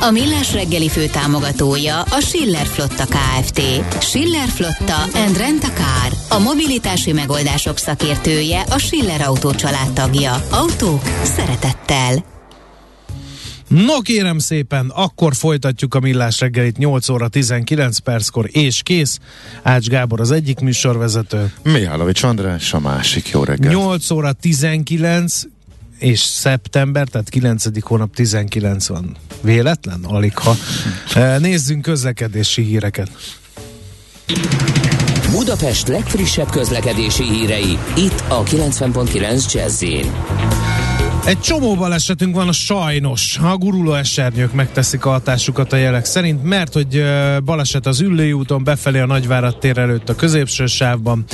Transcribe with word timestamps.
A 0.00 0.10
Millás 0.10 0.52
reggeli 0.52 0.88
fő 0.88 1.06
támogatója 1.06 2.02
a 2.02 2.20
Schiller 2.20 2.66
Flotta 2.66 3.04
KFT. 3.04 3.60
Schiller 4.02 4.48
Flotta 4.48 5.02
and 5.02 5.36
Rent 5.36 5.64
a 5.64 5.68
Car. 5.68 6.38
A 6.38 6.42
mobilitási 6.42 7.12
megoldások 7.12 7.78
szakértője 7.78 8.60
a 8.60 8.78
Schiller 8.78 9.20
Autó 9.20 9.50
tagja. 9.94 10.32
Autók 10.50 11.02
szeretettel. 11.22 12.24
No 13.68 14.00
kérem 14.00 14.38
szépen, 14.38 14.92
akkor 14.94 15.34
folytatjuk 15.34 15.94
a 15.94 16.00
millás 16.00 16.40
reggelit 16.40 16.78
8 16.78 17.08
óra 17.08 17.28
19 17.28 17.98
perckor, 17.98 18.48
és 18.52 18.82
kész. 18.82 19.18
Ács 19.62 19.86
Gábor 19.88 20.20
az 20.20 20.30
egyik 20.30 20.58
műsorvezető. 20.58 21.52
Mihálovics 21.62 22.22
András 22.22 22.72
a 22.72 22.80
másik, 22.80 23.28
jó 23.28 23.44
reggel. 23.44 23.72
8 23.72 24.10
óra 24.10 24.32
19, 24.32 25.42
és 25.98 26.20
szeptember, 26.20 27.08
tehát 27.08 27.28
9. 27.28 27.82
hónap 27.84 28.14
19 28.14 28.86
van. 28.86 29.16
Véletlen? 29.40 30.04
Alig 30.04 30.38
ha. 30.38 30.56
Nézzünk 31.38 31.82
közlekedési 31.82 32.62
híreket. 32.62 33.10
Budapest 35.30 35.88
legfrissebb 35.88 36.50
közlekedési 36.50 37.22
hírei, 37.22 37.78
itt 37.96 38.24
a 38.28 38.42
90.9 38.42 39.52
jazz 39.52 39.82
egy 41.26 41.40
csomó 41.40 41.74
balesetünk 41.74 42.34
van 42.34 42.48
a 42.48 42.52
sajnos. 42.52 43.38
A 43.38 43.56
guruló 43.56 43.94
esernyők 43.94 44.52
megteszik 44.52 45.04
a 45.04 45.10
hatásukat 45.10 45.72
a 45.72 45.76
jelek 45.76 46.04
szerint, 46.04 46.44
mert 46.44 46.72
hogy 46.72 47.04
baleset 47.44 47.86
az 47.86 48.00
Üllői 48.00 48.32
úton 48.32 48.64
befelé 48.64 48.98
a 48.98 49.06
Nagyvárad 49.06 49.58
tér 49.58 49.78
előtt 49.78 50.08
a 50.08 50.14
középső 50.14 50.66
sávban. 50.66 51.24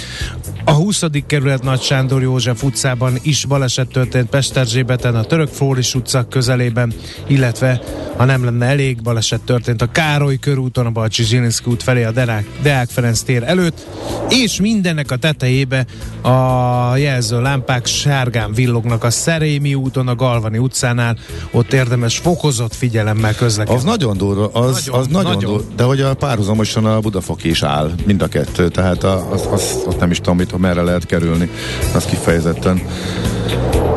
A 0.64 0.72
20. 0.72 1.02
kerület 1.26 1.62
Nagy 1.62 1.80
Sándor 1.80 2.22
József 2.22 2.62
utcában 2.62 3.18
is 3.22 3.44
baleset 3.44 3.88
történt 3.88 4.28
Pesterzsébeten, 4.28 5.14
a 5.14 5.24
Török 5.24 5.48
Frólis 5.48 5.94
utca 5.94 6.28
közelében, 6.28 6.92
illetve 7.27 7.80
ha 8.16 8.24
nem 8.24 8.44
lenne 8.44 8.66
elég, 8.66 9.02
baleset 9.02 9.40
történt 9.40 9.82
a 9.82 9.90
Károly 9.90 10.38
körúton, 10.38 10.86
a 10.86 10.90
Balcsi 10.90 11.24
Zsilinszki 11.24 11.70
út 11.70 11.82
felé 11.82 12.02
a 12.02 12.10
Deák, 12.10 12.46
Deák 12.62 12.88
Ferenc 12.88 13.20
tér 13.20 13.42
előtt, 13.42 13.86
és 14.28 14.60
mindennek 14.60 15.10
a 15.10 15.16
tetejébe 15.16 15.86
a 16.22 16.96
jelző 16.96 17.40
lámpák 17.40 17.86
sárgán 17.86 18.52
villognak 18.52 19.04
a 19.04 19.10
Szerémi 19.10 19.74
úton, 19.83 20.08
a 20.08 20.14
Galvani 20.14 20.58
utcánál, 20.58 21.16
ott 21.50 21.72
érdemes 21.72 22.19
fokozott 22.19 22.75
figyelemmel 22.75 23.34
közlekedni. 23.34 23.78
Az 23.78 23.84
nagyon 23.84 24.16
durva, 24.16 24.47
az 24.47 24.84
nagyon, 24.84 25.00
az 25.00 25.06
nagyon, 25.06 25.33
nagyon. 25.33 25.50
durva, 25.50 25.64
de 25.77 25.83
hogy 25.83 26.00
a 26.00 26.14
párhuzamosan 26.14 26.84
a 26.84 27.00
Budafok 27.00 27.44
is 27.44 27.62
áll, 27.62 27.91
mind 28.06 28.22
a 28.22 28.27
kettő, 28.27 28.69
tehát 28.69 29.05
az, 29.05 29.47
az, 29.50 29.83
az 29.86 29.94
nem 29.98 30.11
is 30.11 30.16
tudom, 30.16 30.36
mit, 30.36 30.58
merre 30.58 30.83
lehet 30.83 31.06
kerülni, 31.06 31.50
az 31.94 32.05
kifejezetten 32.05 32.83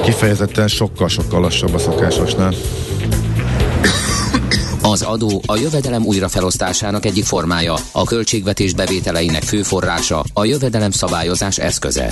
kifejezetten 0.03 0.67
sokkal-sokkal 0.67 1.42
lassabb 1.42 1.73
a 1.73 1.77
szokásosnál. 1.77 2.53
Az 4.81 5.02
adó 5.02 5.42
a 5.45 5.55
jövedelem 5.55 6.05
újrafelosztásának 6.05 7.05
egyik 7.05 7.25
formája, 7.25 7.75
a 7.92 8.03
költségvetés 8.03 8.73
bevételeinek 8.73 9.44
fő 9.44 9.64
forrása, 9.64 10.23
a 10.33 10.45
jövedelem 10.45 10.92
szabályozás 10.92 11.58
eszköze. 11.58 12.11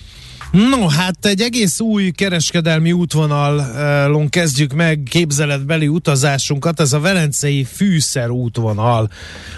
No, 0.51 0.87
hát 0.87 1.25
egy 1.25 1.41
egész 1.41 1.79
új 1.79 2.09
kereskedelmi 2.09 2.91
útvonalon 2.91 4.29
kezdjük 4.29 4.73
meg 4.73 5.03
képzeletbeli 5.09 5.87
utazásunkat, 5.87 6.79
ez 6.79 6.93
a 6.93 6.99
Velencei 6.99 7.63
fűszer 7.63 8.29
útvonal. 8.29 9.09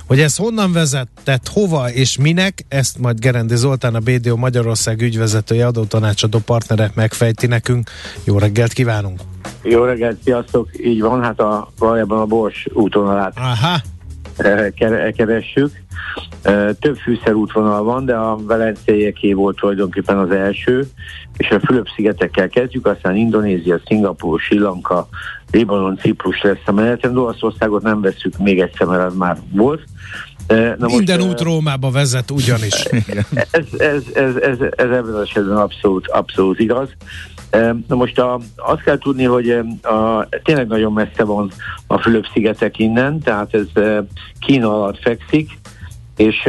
Hogy 0.07 0.19
ez 0.19 0.35
honnan 0.35 0.71
vezetett, 0.71 1.47
hova 1.47 1.91
és 1.91 2.17
minek, 2.17 2.65
ezt 2.67 2.97
majd 2.97 3.19
Gerendi 3.19 3.55
Zoltán, 3.55 3.95
a 3.95 3.99
BDO 3.99 4.35
Magyarország 4.35 5.01
ügyvezetője, 5.01 5.65
adótanácsadó 5.65 6.39
partnere 6.39 6.91
megfejti 6.95 7.47
nekünk. 7.47 7.89
Jó 8.23 8.37
reggelt 8.37 8.73
kívánunk! 8.73 9.19
Jó 9.61 9.83
reggelt, 9.83 10.17
sziasztok! 10.23 10.69
Így 10.83 11.01
van, 11.01 11.23
hát 11.23 11.39
a, 11.39 11.71
valójában 11.77 12.19
a 12.19 12.25
Bors 12.25 12.67
útvonalát 12.73 13.33
Aha. 13.37 13.81
Keressük. 15.15 15.71
Több 16.79 16.97
fűszerútvonal 16.97 17.83
van, 17.83 18.05
de 18.05 18.15
a 18.15 18.37
Velencéjeké 18.45 19.33
volt 19.33 19.57
tulajdonképpen 19.57 20.17
az 20.17 20.31
első, 20.31 20.87
és 21.37 21.49
a 21.49 21.59
Fülöp-szigetekkel 21.59 22.49
kezdjük, 22.49 22.85
aztán 22.85 23.15
Indonézia, 23.15 23.79
Szingapur, 23.85 24.39
Sri 24.39 24.59
Lanka, 24.59 25.07
Libanon, 25.51 25.97
Ciprus 25.97 26.41
lesz 26.41 26.57
a 26.65 26.71
menetem. 26.71 27.17
Olaszországot 27.17 27.83
nem 27.83 28.01
veszük 28.01 28.37
még 28.37 28.59
egyszer, 28.59 28.87
mert 28.87 29.03
az 29.03 29.15
már 29.15 29.37
volt. 29.51 29.83
Na 30.77 30.87
Minden 30.87 31.19
most, 31.19 31.29
út 31.29 31.41
Rómába 31.41 31.91
vezet 31.91 32.31
ugyanis. 32.31 32.73
Ez, 33.51 33.65
ez, 33.77 34.03
ez, 34.13 34.35
ez, 34.35 34.57
ez 34.59 34.89
ebben 34.89 35.13
az 35.13 35.21
esetben 35.21 35.57
abszolút, 35.57 36.07
abszolút 36.07 36.59
igaz. 36.59 36.89
Na 37.87 37.95
most 37.95 38.19
a, 38.19 38.39
azt 38.55 38.83
kell 38.83 38.97
tudni, 38.97 39.23
hogy 39.23 39.49
a, 39.81 40.27
tényleg 40.43 40.67
nagyon 40.67 40.93
messze 40.93 41.23
van 41.23 41.51
a 41.87 41.97
Fülöp-szigetek 41.97 42.79
innen, 42.79 43.19
tehát 43.19 43.53
ez 43.53 43.83
Kína 44.39 44.73
alatt 44.73 44.99
fekszik, 44.99 45.59
és 46.15 46.41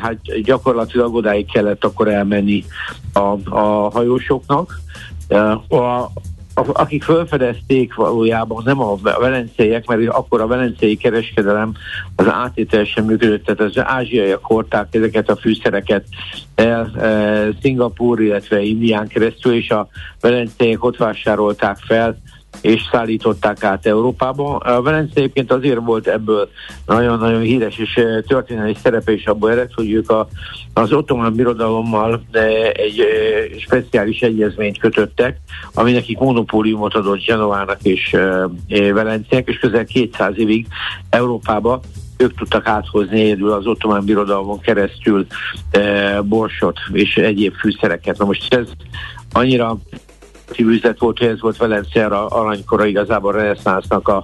hát 0.00 0.42
gyakorlatilag 0.42 1.14
odáig 1.14 1.52
kellett 1.52 1.84
akkor 1.84 2.08
elmenni 2.08 2.64
a, 3.12 3.56
a 3.56 3.90
hajósoknak. 3.90 4.80
A, 5.68 6.08
akik 6.54 7.02
felfedezték 7.02 7.94
valójában 7.94 8.62
nem 8.64 8.80
a 8.80 8.96
velenceiek, 8.96 9.86
mert 9.86 10.08
akkor 10.08 10.40
a 10.40 10.46
velencei 10.46 10.96
kereskedelem 10.96 11.72
az 12.16 12.28
átétel 12.28 12.84
sem 12.84 13.04
működött, 13.04 13.44
tehát 13.44 13.60
az 13.60 13.78
ázsiaiak 13.84 14.44
hordták 14.44 14.94
ezeket 14.94 15.28
a 15.28 15.36
fűszereket 15.36 16.04
el 16.54 16.90
e, 16.98 17.48
Szingapúr, 17.60 18.20
illetve 18.20 18.60
Indián 18.60 19.06
keresztül, 19.06 19.54
és 19.54 19.70
a 19.70 19.88
velenceiek 20.20 20.84
ott 20.84 20.96
vásárolták 20.96 21.76
fel 21.78 22.16
és 22.62 22.88
szállították 22.92 23.64
át 23.64 23.86
Európába. 23.86 24.56
A 24.56 24.82
Velence 24.82 25.12
egyébként 25.14 25.52
azért 25.52 25.80
volt 25.84 26.06
ebből 26.06 26.48
nagyon-nagyon 26.86 27.40
híres 27.40 27.78
és 27.78 27.94
eh, 27.94 28.20
történelmi 28.26 28.76
szerepe 28.82 29.12
is 29.12 29.26
abból 29.26 29.50
ered, 29.50 29.72
hogy 29.72 29.92
ők 29.92 30.10
a, 30.10 30.28
az 30.74 30.92
ottomán 30.92 31.34
birodalommal 31.34 32.22
eh, 32.30 32.44
egy 32.72 33.00
eh, 33.00 33.58
speciális 33.58 34.20
egyezményt 34.20 34.78
kötöttek, 34.78 35.36
ami 35.74 35.92
nekik 35.92 36.18
monopóliumot 36.18 36.94
adott 36.94 37.24
Genovának 37.24 37.82
és 37.82 38.10
Velenciának, 38.68 39.48
és 39.48 39.58
közel 39.58 39.84
200 39.84 40.38
évig 40.38 40.66
Európába 41.10 41.80
ők 42.16 42.34
tudtak 42.34 42.66
áthozni 42.66 43.20
egyedül 43.20 43.52
az 43.52 43.66
ottomán 43.66 44.04
birodalmon 44.04 44.60
keresztül 44.60 45.26
e, 45.70 46.20
borsot 46.20 46.78
és 46.92 47.16
egyéb 47.16 47.54
fűszereket. 47.54 48.18
Na 48.18 48.24
most 48.24 48.54
ez 48.54 48.66
annyira 49.32 49.78
üzlet 50.58 50.98
volt, 50.98 51.18
hogy 51.18 51.26
ez 51.26 51.40
volt 51.40 51.56
Velenciára 51.56 52.26
aranykora 52.26 52.84
igazából 52.84 53.34
a 53.34 53.36
reneszánsznak 53.36 54.08
a, 54.08 54.22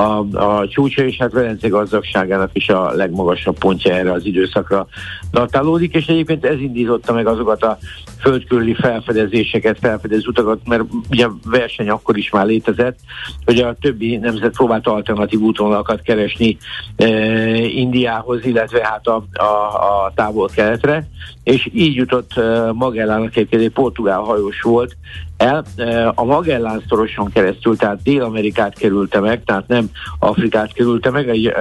a, 0.00 0.26
a 0.36 0.68
csúcsa, 0.68 1.02
és 1.02 1.16
hát 1.16 1.32
Velence 1.32 1.68
gazdagságának 1.68 2.50
is 2.52 2.68
a 2.68 2.92
legmagasabb 2.92 3.58
pontja 3.58 3.94
erre 3.94 4.12
az 4.12 4.24
időszakra 4.24 4.86
datálódik, 5.30 5.94
és 5.94 6.06
egyébként 6.06 6.44
ez 6.44 6.60
indította 6.60 7.12
meg 7.12 7.26
azokat 7.26 7.62
a 7.62 7.78
földkörüli 8.18 8.74
felfedezéseket, 8.74 9.78
felfedez 9.80 10.26
utakat, 10.26 10.60
mert 10.64 10.82
ugye 11.10 11.26
verseny 11.44 11.88
akkor 11.88 12.16
is 12.16 12.30
már 12.30 12.46
létezett, 12.46 12.98
hogy 13.44 13.58
a 13.58 13.76
többi 13.80 14.16
nemzet 14.16 14.56
próbált 14.56 14.86
alternatív 14.86 15.40
útvonalakat 15.40 16.00
keresni 16.00 16.56
e, 16.96 17.08
Indiához, 17.56 18.44
illetve 18.44 18.80
hát 18.82 19.06
a, 19.06 19.24
a, 19.32 19.44
a 20.04 20.12
távol 20.14 20.48
keletre, 20.54 21.08
és 21.44 21.68
így 21.72 21.94
jutott 21.94 22.36
e, 22.36 22.72
Magellának 22.72 23.36
egyébként 23.36 23.62
egy 23.62 23.70
portugál 23.70 24.20
hajós 24.20 24.60
volt, 24.60 24.96
el. 25.40 25.64
A 26.14 26.24
Magellán 26.24 26.82
szoroson 26.88 27.30
keresztül, 27.32 27.76
tehát 27.76 28.02
Dél-Amerikát 28.02 28.78
kerülte 28.78 29.20
meg, 29.20 29.44
tehát 29.44 29.68
nem 29.68 29.89
Afrikát 30.18 30.72
kerülte 30.72 31.10
meg, 31.10 31.28
egy 31.28 31.52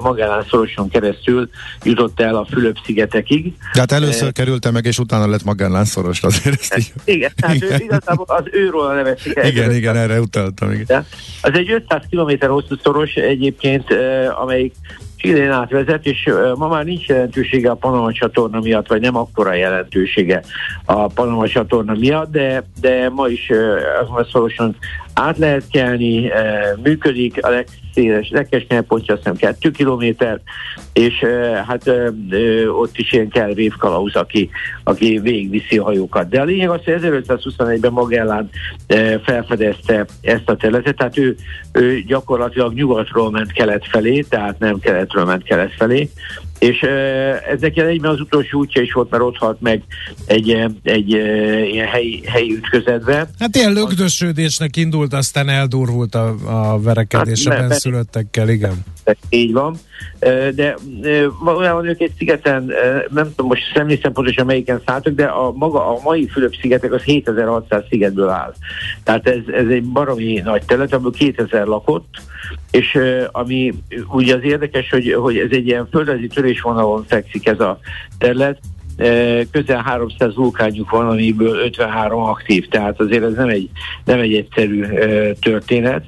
Magellán 0.00 0.44
szoroson 0.48 0.88
keresztül 0.88 1.48
jutott 1.82 2.20
el 2.20 2.36
a 2.36 2.46
Fülöp-szigetekig. 2.50 3.52
Tehát 3.72 3.92
először 3.92 4.32
kerülte 4.32 4.70
meg, 4.70 4.84
és 4.84 4.98
utána 4.98 5.26
lett 5.26 5.44
Magellán 5.44 5.84
szoros, 5.84 6.22
azért 6.22 6.60
ezt 6.60 6.78
így... 6.78 6.92
Igen, 7.04 7.32
tehát 7.36 7.54
igen. 7.54 7.80
Ő, 7.80 7.84
igazából 7.84 8.26
az 8.28 8.44
őról 8.50 8.94
nevezik 8.94 9.36
el. 9.36 9.46
Igen, 9.46 9.74
igen, 9.74 9.96
erre 9.96 10.20
utaltam. 10.20 10.72
Igen. 10.72 11.06
Az 11.42 11.50
egy 11.52 11.70
500 11.70 12.02
km 12.10 12.46
hosszú 12.46 12.74
szoros 12.82 13.14
egyébként, 13.14 13.84
amelyik 14.42 14.74
Chilén 15.18 15.50
átvezet, 15.50 16.06
és 16.06 16.30
ma 16.54 16.68
már 16.68 16.84
nincs 16.84 17.06
jelentősége 17.06 17.70
a 17.70 17.74
Panama 17.74 18.12
csatorna 18.12 18.60
miatt, 18.60 18.88
vagy 18.88 19.00
nem 19.00 19.16
akkora 19.16 19.52
jelentősége 19.52 20.42
a 20.84 21.06
Panama 21.06 21.48
csatorna 21.48 21.94
miatt, 21.94 22.30
de, 22.30 22.64
de 22.80 23.08
ma 23.08 23.28
is 23.28 23.50
uh, 23.50 24.26
szorosan 24.30 24.76
át 25.18 25.38
lehet 25.38 25.64
kelni, 25.70 26.30
működik, 26.82 27.44
a 27.44 27.48
legszéles, 27.48 28.30
legkeskenyebb 28.30 28.86
pontja 28.86 29.14
azt 29.14 29.22
hiszem 29.22 29.52
2 29.52 29.70
kilométer, 29.70 30.40
és 30.92 31.24
hát 31.66 31.92
ott 32.80 32.98
is 32.98 33.12
ilyen 33.12 33.28
kell 33.28 33.52
révkalauz, 33.52 34.16
aki, 34.16 34.50
aki 34.84 35.18
végigviszi 35.18 35.78
a 35.78 35.82
hajókat. 35.82 36.28
De 36.28 36.40
a 36.40 36.44
lényeg 36.44 36.70
az, 36.70 36.84
hogy 36.84 36.94
1521-ben 37.00 37.92
Magellán 37.92 38.50
felfedezte 39.24 40.06
ezt 40.20 40.48
a 40.48 40.56
területet, 40.56 40.96
tehát 40.96 41.18
ő, 41.18 41.36
ő 41.72 42.00
gyakorlatilag 42.00 42.72
nyugatról 42.72 43.30
ment 43.30 43.52
kelet 43.52 43.86
felé, 43.86 44.20
tehát 44.20 44.58
nem 44.58 44.78
keletről 44.78 45.24
ment 45.24 45.42
kelet 45.42 45.72
felé, 45.72 46.08
és 46.58 46.80
ez 47.50 47.60
neki 47.60 47.80
egyben 47.80 48.10
az 48.10 48.20
utolsó 48.20 48.58
útja 48.58 48.82
is 48.82 48.92
volt, 48.92 49.10
mert 49.10 49.22
ott 49.22 49.36
halt 49.36 49.60
meg 49.60 49.82
egy, 50.26 50.50
egy, 50.50 50.76
egy 50.82 51.08
ilyen 51.72 51.86
helyi, 51.86 52.22
helyi 52.26 52.54
ütközetbe. 52.54 53.28
Hát 53.38 53.56
ilyen 53.56 53.72
lögdösödésnek 53.72 54.76
indult, 54.76 55.12
aztán 55.12 55.48
eldurvult 55.48 56.14
a, 56.14 56.34
a 56.44 56.80
verekedés 56.80 57.48
hát, 57.48 57.58
a 57.58 57.60
benszülöttekkel, 57.60 58.48
igen. 58.48 58.84
Így 59.28 59.52
van. 59.52 59.76
De 60.54 60.76
valójában 61.40 61.86
ők 61.86 62.00
egy 62.00 62.12
szigeten, 62.18 62.72
nem 63.10 63.28
tudom 63.28 63.46
most 63.46 63.62
szemlészem 63.74 64.12
pontosan 64.12 64.46
melyiken 64.46 64.82
szálltak, 64.86 65.14
de 65.14 65.24
a 65.24 65.52
maga 65.52 65.86
a 65.86 66.00
mai 66.02 66.28
Fülöp-szigetek 66.28 66.92
az 66.92 67.02
7600 67.02 67.82
szigetből 67.88 68.28
áll. 68.28 68.54
Tehát 69.02 69.28
ez, 69.28 69.40
ez 69.52 69.66
egy 69.68 69.84
baromi 69.84 70.40
nagy 70.44 70.62
terület, 70.64 70.92
abból 70.92 71.10
2000 71.10 71.66
lakott, 71.66 72.08
és 72.70 72.98
ami 73.32 73.74
ugye 74.08 74.34
az 74.34 74.42
érdekes, 74.42 74.90
hogy, 74.90 75.12
hogy 75.12 75.38
ez 75.38 75.50
egy 75.50 75.66
ilyen 75.66 75.88
földrajzi 75.90 76.26
törésvonalon 76.26 77.04
fekszik 77.08 77.46
ez 77.46 77.60
a 77.60 77.78
terület, 78.18 78.58
közel 79.50 79.82
300 79.84 80.34
vulkánjuk 80.34 80.90
van, 80.90 81.08
amiből 81.08 81.58
53 81.58 82.22
aktív, 82.22 82.68
tehát 82.68 83.00
azért 83.00 83.24
ez 83.24 83.34
nem 83.34 83.48
egy, 83.48 83.70
nem 84.04 84.20
egy 84.20 84.34
egyszerű 84.34 84.84
történet. 85.40 86.04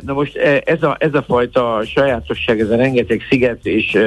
Na 0.00 0.12
most 0.12 0.36
ez 0.64 0.82
a, 0.82 0.96
ez 0.98 1.14
a 1.14 1.22
fajta 1.22 1.82
sajátosság, 1.84 2.60
ez 2.60 2.70
a 2.70 2.76
rengeteg 2.76 3.26
sziget, 3.28 3.66
és 3.66 3.98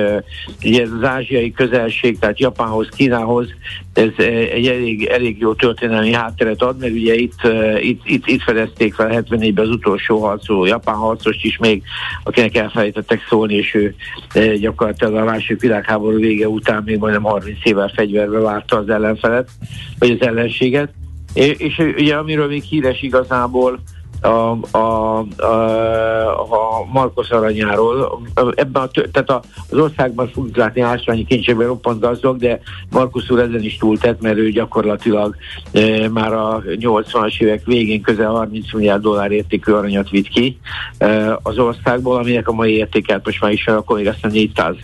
ugye 0.64 0.82
ez 0.82 0.90
az 0.92 1.04
ázsiai 1.04 1.52
közelség, 1.52 2.20
tehát 2.20 2.40
Japánhoz, 2.40 2.90
Kínához, 2.96 3.48
ez 3.94 4.10
egy 4.54 4.68
elég, 4.68 5.06
elég 5.06 5.40
jó 5.40 5.54
történelmi 5.54 6.14
hátteret 6.14 6.62
ad, 6.62 6.80
mert 6.80 6.94
ugye 6.94 7.14
itt, 7.14 7.40
itt, 7.80 8.02
itt, 8.06 8.28
itt 8.28 8.42
fedezték 8.42 8.94
fel 8.94 9.24
74-ben 9.30 9.66
az 9.66 9.70
utolsó 9.70 10.20
harcoló 10.20 10.66
japán 10.66 10.96
harcost 10.96 11.46
is 11.46 11.58
még, 11.58 11.84
akinek 12.24 12.58
elfelejtettek 12.58 13.26
szólni, 13.30 13.54
és 13.54 13.74
ő 13.74 13.96
gyakorlatilag 14.60 15.16
a 15.16 15.24
második 15.24 15.62
világháború 15.62 16.20
vége 16.20 16.48
után 16.48 16.82
még 16.86 16.98
majdnem 16.98 17.24
30 17.24 17.58
évvel 17.64 17.92
fegyverbe 17.96 18.40
várta 18.40 18.78
az 18.78 18.90
ellenfelet, 18.90 19.50
vagy 20.00 20.12
az 20.20 20.28
ellenséget. 20.28 20.94
És, 21.34 21.50
és 21.58 21.78
ugye 21.78 22.16
amiről 22.16 22.48
még 22.48 22.64
híres 22.64 23.02
igazából, 23.02 23.80
a, 24.22 24.58
a, 24.78 25.18
a, 25.38 26.40
a 26.40 26.86
Markos 26.92 27.30
aranyáról. 27.30 28.22
Ebben 28.56 28.82
a, 28.82 28.88
tehát 29.12 29.46
az 29.70 29.78
országban 29.78 30.28
fogjuk 30.28 30.56
látni 30.56 30.82
ásványi 30.82 31.26
kincsekben 31.26 31.68
roppant 31.68 32.00
gazdag, 32.00 32.38
de 32.38 32.60
Markus 32.90 33.30
úr 33.30 33.40
ezen 33.40 33.64
is 33.64 33.78
túltett, 33.78 34.22
mert 34.22 34.38
ő 34.38 34.50
gyakorlatilag 34.50 35.36
e, 35.72 36.10
már 36.10 36.34
a 36.34 36.64
80-as 36.66 37.42
évek 37.42 37.66
végén 37.66 38.02
közel 38.02 38.30
30 38.30 38.74
milliárd 38.74 39.02
dollár 39.02 39.32
értékű 39.32 39.72
aranyat 39.72 40.10
vitt 40.10 40.28
ki 40.28 40.60
e, 40.98 41.40
az 41.44 41.58
országból, 41.58 42.18
aminek 42.18 42.48
a 42.48 42.54
mai 42.54 42.76
értéket 42.76 43.26
most 43.26 43.42
már 43.42 43.52
is 43.52 43.68
akkor 43.68 43.98
még 43.98 44.08
aztán 44.08 44.32
400 44.32 44.76
e, 44.76 44.80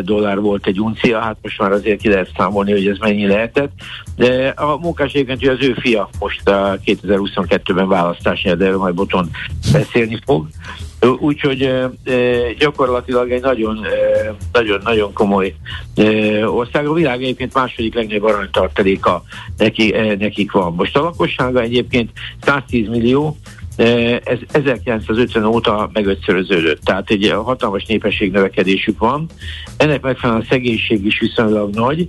dollár 0.00 0.40
volt 0.40 0.66
egy 0.66 0.80
uncia, 0.80 1.20
hát 1.20 1.36
most 1.42 1.58
már 1.58 1.72
azért 1.72 2.00
ki 2.00 2.08
lehet 2.08 2.30
számolni, 2.36 2.72
hogy 2.72 2.86
ez 2.86 2.98
mennyi 2.98 3.26
lehetett. 3.26 3.72
De 4.16 4.48
a 4.48 4.76
munkás 4.76 5.12
egyébként, 5.12 5.48
az 5.48 5.66
ő 5.66 5.74
fia 5.80 6.08
most 6.18 6.42
2022-ben 6.44 7.88
választás 7.88 8.42
de 8.42 8.50
erről 8.50 8.78
majd 8.78 8.94
Boton 8.94 9.30
beszélni 9.72 10.18
fog. 10.24 10.46
Úgyhogy 11.18 11.70
gyakorlatilag 12.58 13.30
egy 13.30 13.42
nagyon, 13.42 13.84
e, 13.84 14.34
nagyon, 14.52 14.80
nagyon 14.84 15.12
komoly 15.12 15.54
ország. 16.44 16.86
A 16.86 16.92
világ 16.92 17.22
egyébként 17.22 17.54
második 17.54 17.94
legnagyobb 17.94 18.24
aranytartaléka 18.24 19.22
neki, 19.58 19.94
nekik 20.18 20.52
van. 20.52 20.74
Most 20.74 20.96
a 20.96 21.02
lakossága 21.02 21.60
egyébként 21.60 22.10
110 22.40 22.88
millió, 22.88 23.36
ez 23.76 24.38
1950 24.52 25.44
óta 25.44 25.90
megötszöröződött, 25.92 26.82
tehát 26.82 27.10
egy 27.10 27.32
hatalmas 27.44 27.84
népességnövekedésük 27.84 28.98
van. 28.98 29.26
Ennek 29.76 30.02
megfelelően 30.02 30.44
a 30.44 30.50
szegénység 30.50 31.06
is 31.06 31.18
viszonylag 31.18 31.74
nagy, 31.74 32.08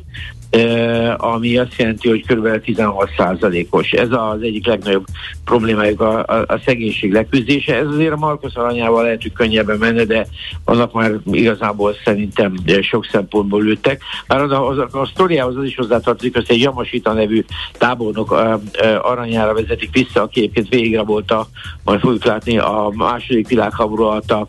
ami 1.17 1.57
azt 1.57 1.75
jelenti, 1.77 2.09
hogy 2.09 2.25
kb. 2.25 2.61
16 2.61 3.09
százalékos. 3.17 3.91
Ez 3.91 4.11
az 4.11 4.41
egyik 4.41 4.65
legnagyobb 4.65 5.05
problémájuk 5.45 6.01
a, 6.01 6.19
a, 6.19 6.43
a 6.47 6.59
szegénység 6.65 7.13
leküzdése. 7.13 7.75
Ez 7.75 7.87
azért 7.87 8.11
a 8.11 8.17
Markus 8.17 8.53
aranyával 8.53 9.03
lehet, 9.03 9.21
hogy 9.21 9.33
könnyebben 9.33 9.77
menne, 9.77 10.03
de 10.03 10.27
annak 10.63 10.93
már 10.93 11.11
igazából 11.31 11.95
szerintem 12.03 12.55
sok 12.81 13.05
szempontból 13.11 13.63
lőttek. 13.63 14.01
Már 14.27 14.41
az 14.41 14.51
a, 14.51 14.67
az 14.67 14.77
a, 14.77 14.99
a 14.99 15.05
sztoriához 15.05 15.55
az 15.57 15.63
is 15.63 15.75
hozzátartozik, 15.75 16.33
hogy 16.33 16.45
egy 16.47 16.61
Jamasita 16.61 17.13
nevű 17.13 17.45
tábornok 17.77 18.31
a, 18.31 18.51
a, 18.53 18.59
aranyára 19.01 19.53
vezetik 19.53 19.93
vissza, 19.93 20.21
aki 20.21 20.39
egyébként 20.39 20.69
végigrabolta, 20.69 21.47
majd 21.83 21.99
fogjuk 21.99 22.25
látni 22.25 22.57
a 22.57 22.91
második 22.95 23.47
világháború 23.47 24.03
alatt 24.03 24.31
a 24.31 24.45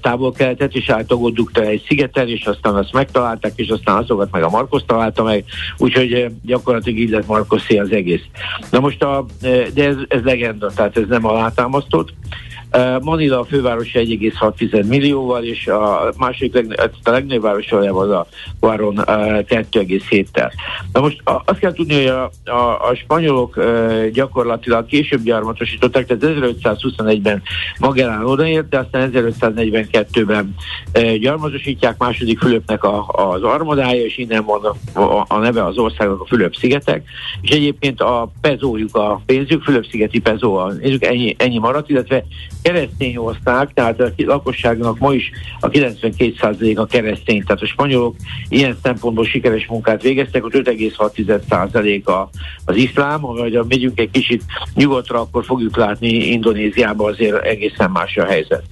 táborkeletet, 0.00 0.74
és 0.74 0.88
átogott 0.88 1.58
egy 1.58 1.84
szigeten, 1.86 2.28
és 2.28 2.46
aztán 2.46 2.74
azt 2.74 2.92
megtalálták, 2.92 3.52
és 3.56 3.68
aztán 3.68 3.96
azokat 3.96 4.30
meg 4.30 4.42
a 4.42 4.50
Markus 4.50 4.82
találta 4.86 5.22
meg, 5.28 5.44
úgyhogy 5.78 6.12
eh, 6.12 6.30
gyakorlatilag 6.42 6.98
így 6.98 7.10
lett 7.10 7.26
Markoszé 7.26 7.78
az 7.78 7.90
egész. 7.90 8.22
Na 8.70 8.80
most 8.80 9.02
a, 9.02 9.26
eh, 9.42 9.66
de 9.74 9.84
ez, 9.84 9.96
ez 10.08 10.22
legenda, 10.22 10.70
tehát 10.74 10.96
ez 10.96 11.08
nem 11.08 11.26
alátámasztott. 11.26 12.12
Manila 13.00 13.40
a 13.40 13.44
főváros 13.44 13.90
1,6 13.92 14.86
millióval, 14.86 15.44
és 15.44 15.66
a 15.66 16.12
második 16.18 16.54
legnagyobb, 16.54 16.92
a 17.02 17.10
legnagyobb 17.10 17.96
az 17.96 18.10
a 18.10 18.26
Guaron 18.60 18.94
2,7-tel. 18.96 20.52
Na 20.92 21.00
most 21.00 21.22
azt 21.24 21.58
kell 21.58 21.72
tudni, 21.72 21.94
hogy 21.94 22.06
a, 22.06 22.30
a, 22.44 22.88
a 22.88 22.94
spanyolok 22.94 23.60
gyakorlatilag 24.12 24.86
később 24.86 25.22
gyarmatosították, 25.22 26.06
tehát 26.06 26.36
1521-ben 26.62 27.42
Magellán 27.78 28.24
odaért, 28.24 28.68
de 28.68 28.78
aztán 28.78 29.10
1542-ben 29.14 30.54
gyarmatosítják 31.20 31.98
második 31.98 32.38
Fülöpnek 32.38 32.84
a, 32.84 33.06
az 33.06 33.42
armadája, 33.42 34.04
és 34.04 34.18
innen 34.18 34.44
van 34.44 34.76
a, 34.92 35.24
a, 35.28 35.38
neve 35.38 35.64
az 35.64 35.78
országnak 35.78 36.20
a 36.20 36.26
Fülöp-szigetek, 36.26 37.08
és 37.40 37.50
egyébként 37.50 38.00
a 38.00 38.32
pezójuk, 38.40 38.96
a 38.96 39.20
pénzük, 39.26 39.62
Fülöp-szigeti 39.62 40.20
pezó, 40.20 40.70
ennyi, 40.98 41.36
ennyi 41.38 41.58
maradt, 41.58 41.90
illetve 41.90 42.24
keresztény 42.62 43.16
ország, 43.16 43.72
tehát 43.74 44.00
a 44.00 44.12
lakosságnak 44.16 44.98
ma 44.98 45.14
is 45.14 45.30
a 45.60 45.68
92% 45.68 46.76
a 46.76 46.86
keresztény, 46.86 47.44
tehát 47.44 47.62
a 47.62 47.66
spanyolok 47.66 48.16
ilyen 48.48 48.78
szempontból 48.82 49.24
sikeres 49.24 49.66
munkát 49.66 50.02
végeztek, 50.02 50.44
ott 50.44 50.52
5,6% 50.52 52.04
a, 52.04 52.28
az 52.64 52.76
iszlám, 52.76 53.20
ha 53.20 53.64
megyünk 53.68 54.00
egy 54.00 54.10
kicsit 54.10 54.44
nyugatra, 54.74 55.20
akkor 55.20 55.44
fogjuk 55.44 55.76
látni 55.76 56.08
Indonéziában 56.08 57.12
azért 57.12 57.44
egészen 57.44 57.90
más 57.90 58.16
a 58.16 58.24
helyzet. 58.24 58.62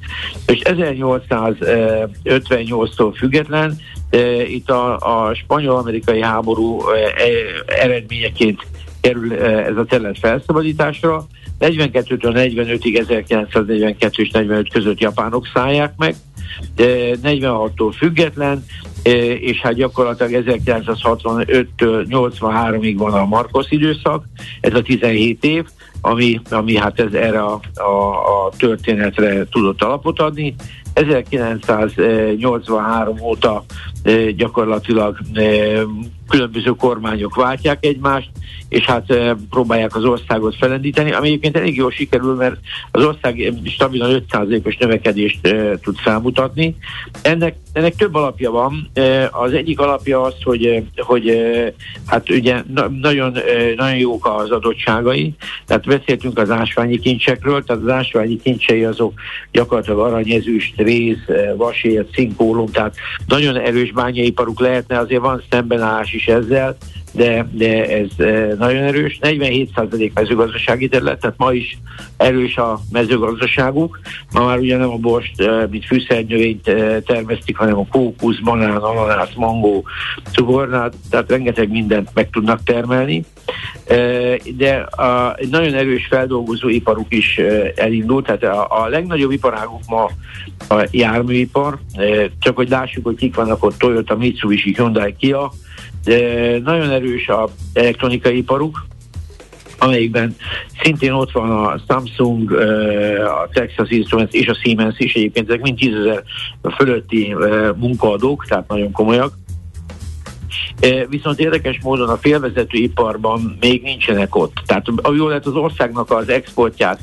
És 0.46 0.60
1858-tól 0.64 3.14
független, 3.16 3.78
eh, 4.10 4.50
itt 4.50 4.70
a, 4.70 4.96
a 4.96 5.34
spanyol-amerikai 5.34 6.22
háború 6.22 6.90
eh, 6.90 7.12
eredményeként 7.66 8.66
kerül 9.00 9.34
ez 9.44 9.76
a 9.76 9.84
terület 9.84 10.18
felszabadításra, 10.18 11.26
42-től 11.60 12.32
45-ig 12.34 12.98
1942 12.98 14.22
és 14.22 14.30
45 14.30 14.70
között 14.70 15.00
japánok 15.00 15.46
szállják 15.54 15.92
meg, 15.96 16.14
46-tól 16.76 17.92
független, 17.96 18.64
e, 19.02 19.10
és 19.34 19.60
hát 19.60 19.74
gyakorlatilag 19.74 20.44
1965-től 20.46 22.06
83-ig 22.10 22.94
van 22.96 23.12
a 23.12 23.24
Markos 23.24 23.70
időszak, 23.70 24.24
ez 24.60 24.74
a 24.74 24.82
17 24.82 25.44
év, 25.44 25.64
ami, 26.00 26.40
ami 26.50 26.76
hát 26.76 27.00
ez 27.00 27.12
erre 27.12 27.40
a, 27.40 27.60
a, 27.74 28.10
a 28.10 28.50
történetre 28.58 29.44
tudott 29.44 29.82
alapot 29.82 30.20
adni. 30.20 30.54
1983 30.92 33.20
óta 33.20 33.64
gyakorlatilag 34.36 35.18
különböző 36.28 36.70
kormányok 36.70 37.34
váltják 37.34 37.84
egymást, 37.84 38.30
és 38.68 38.84
hát 38.84 39.04
próbálják 39.50 39.96
az 39.96 40.04
országot 40.04 40.56
felendíteni, 40.56 41.12
ami 41.12 41.26
egyébként 41.26 41.56
elég 41.56 41.76
jól 41.76 41.90
sikerül, 41.90 42.34
mert 42.34 42.56
az 42.90 43.04
ország 43.04 43.52
stabilan 43.64 44.24
5%-os 44.30 44.76
növekedést 44.76 45.40
tud 45.82 45.96
felmutatni. 45.96 46.76
Ennek, 47.22 47.56
ennek 47.76 47.96
több 47.96 48.14
alapja 48.14 48.50
van. 48.50 48.90
Az 49.30 49.52
egyik 49.52 49.78
alapja 49.78 50.22
az, 50.22 50.34
hogy, 50.42 50.82
hogy 50.96 51.40
hát 52.06 52.30
ugye 52.30 52.62
nagyon, 53.00 53.38
nagyon 53.76 53.96
jók 53.96 54.26
az 54.26 54.50
adottságai, 54.50 55.34
tehát 55.66 55.86
beszéltünk 55.86 56.38
az 56.38 56.50
ásványi 56.50 56.98
kincsekről, 56.98 57.64
tehát 57.64 57.82
az 57.82 57.88
ásványi 57.88 58.36
kincsei 58.36 58.84
azok 58.84 59.12
gyakorlatilag 59.52 59.98
aranyezüst, 59.98 60.74
réz, 60.76 61.18
vasért, 61.56 62.12
cinkólum, 62.12 62.66
tehát 62.66 62.94
nagyon 63.26 63.56
erős 63.56 63.92
bányaiparuk 63.92 64.60
lehetne, 64.60 64.98
azért 64.98 65.20
van 65.20 65.42
szembenállás 65.50 66.12
is 66.12 66.26
ezzel, 66.26 66.76
de, 67.16 67.48
de 67.52 67.86
ez 67.88 68.08
nagyon 68.58 68.82
erős. 68.82 69.18
47% 69.22 70.12
mezőgazdasági 70.14 70.88
terület, 70.88 71.20
tehát 71.20 71.36
ma 71.38 71.52
is 71.52 71.78
erős 72.16 72.56
a 72.56 72.80
mezőgazdaságuk. 72.92 73.98
Ma 74.32 74.44
már 74.44 74.58
ugye 74.58 74.76
nem 74.76 74.90
a 74.90 74.96
borst, 74.96 75.42
mint 75.70 75.84
fűszernövényt 75.84 76.70
termesztik, 77.06 77.56
hanem 77.66 77.86
a 77.90 77.98
kókusz, 77.98 78.38
banán, 78.38 78.76
ananász, 78.76 79.34
mangó, 79.34 79.84
cukornát, 80.32 80.94
tehát 81.10 81.30
rengeteg 81.30 81.70
mindent 81.70 82.10
meg 82.14 82.30
tudnak 82.30 82.62
termelni. 82.62 83.24
De 84.56 84.74
a, 84.76 85.34
egy 85.36 85.48
nagyon 85.48 85.74
erős 85.74 86.06
feldolgozó 86.06 86.68
iparuk 86.68 87.12
is 87.14 87.40
elindult, 87.74 88.24
tehát 88.26 88.42
a, 88.42 88.82
a 88.82 88.88
legnagyobb 88.88 89.30
iparáguk 89.30 89.82
ma 89.88 90.10
a 90.68 90.88
járműipar, 90.90 91.78
csak 92.38 92.56
hogy 92.56 92.68
lássuk, 92.68 93.04
hogy 93.04 93.16
kik 93.16 93.34
vannak 93.34 93.64
ott 93.64 93.78
Toyota, 93.78 94.16
Mitsubishi, 94.16 94.74
Hyundai, 94.74 95.14
Kia, 95.18 95.52
nagyon 96.64 96.90
erős 96.90 97.28
a 97.28 97.48
elektronikai 97.72 98.36
iparuk, 98.36 98.86
amelyikben 99.78 100.36
szintén 100.82 101.12
ott 101.12 101.30
van 101.30 101.50
a 101.50 101.80
Samsung, 101.88 102.52
a 103.22 103.48
Texas 103.52 103.90
Instruments 103.90 104.32
és 104.32 104.46
a 104.46 104.58
Siemens 104.62 104.98
is, 104.98 105.14
egyébként 105.14 105.48
ezek 105.48 105.60
mind 105.60 105.78
10 105.78 105.90
fölötti 106.76 107.34
munkaadók, 107.76 108.44
tehát 108.48 108.68
nagyon 108.68 108.92
komolyak. 108.92 109.32
Viszont 111.08 111.38
érdekes 111.38 111.78
módon 111.82 112.08
a 112.08 112.16
félvezető 112.16 112.78
iparban 112.78 113.56
még 113.60 113.82
nincsenek 113.82 114.34
ott. 114.36 114.62
Tehát 114.66 114.86
jól 115.14 115.28
lehet 115.28 115.46
az 115.46 115.54
országnak 115.54 116.10
az 116.10 116.28
exportját 116.28 116.98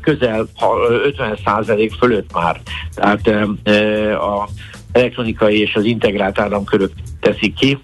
közel 0.00 0.48
50% 0.60 1.92
fölött 1.98 2.32
már. 2.32 2.60
Tehát 2.94 3.26
a 4.16 4.48
elektronikai 4.92 5.60
és 5.60 5.74
az 5.74 5.84
integrált 5.84 6.38
áramkörök 6.38 6.92
teszik 7.20 7.54
ki 7.54 7.78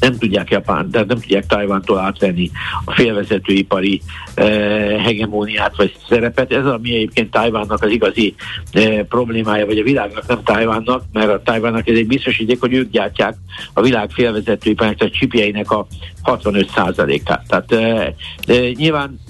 nem 0.00 0.18
tudják 0.18 0.50
Japán, 0.50 0.90
de 0.90 0.98
nem 0.98 1.20
tudják 1.20 1.46
Tajvántól 1.46 1.98
átvenni 1.98 2.50
a 2.84 2.92
félvezetőipari 2.92 4.00
eh, 4.34 5.04
hegemóniát 5.04 5.76
vagy 5.76 5.96
szerepet. 6.08 6.52
Ez 6.52 6.66
ami 6.66 6.94
egyébként 6.94 7.30
Tajvánnak 7.30 7.82
az 7.82 7.90
igazi 7.90 8.34
eh, 8.72 9.02
problémája, 9.08 9.66
vagy 9.66 9.78
a 9.78 9.82
világnak 9.82 10.26
nem 10.26 10.42
Tajvánnak, 10.42 11.04
mert 11.12 11.30
a 11.30 11.42
Tajvánnak 11.42 11.88
ez 11.88 11.96
egy 11.96 12.06
biztosíték, 12.06 12.60
hogy 12.60 12.74
ők 12.74 12.90
gyártják 12.90 13.34
a 13.72 13.82
világ 13.82 14.10
félvezetőiparnak, 14.10 14.96
tehát 14.96 15.14
csipjeinek 15.14 15.70
a 15.70 15.86
65%-át. 16.24 17.46
Tehát 17.48 17.72
eh, 17.72 18.14
eh, 18.46 18.72
nyilván 18.72 19.20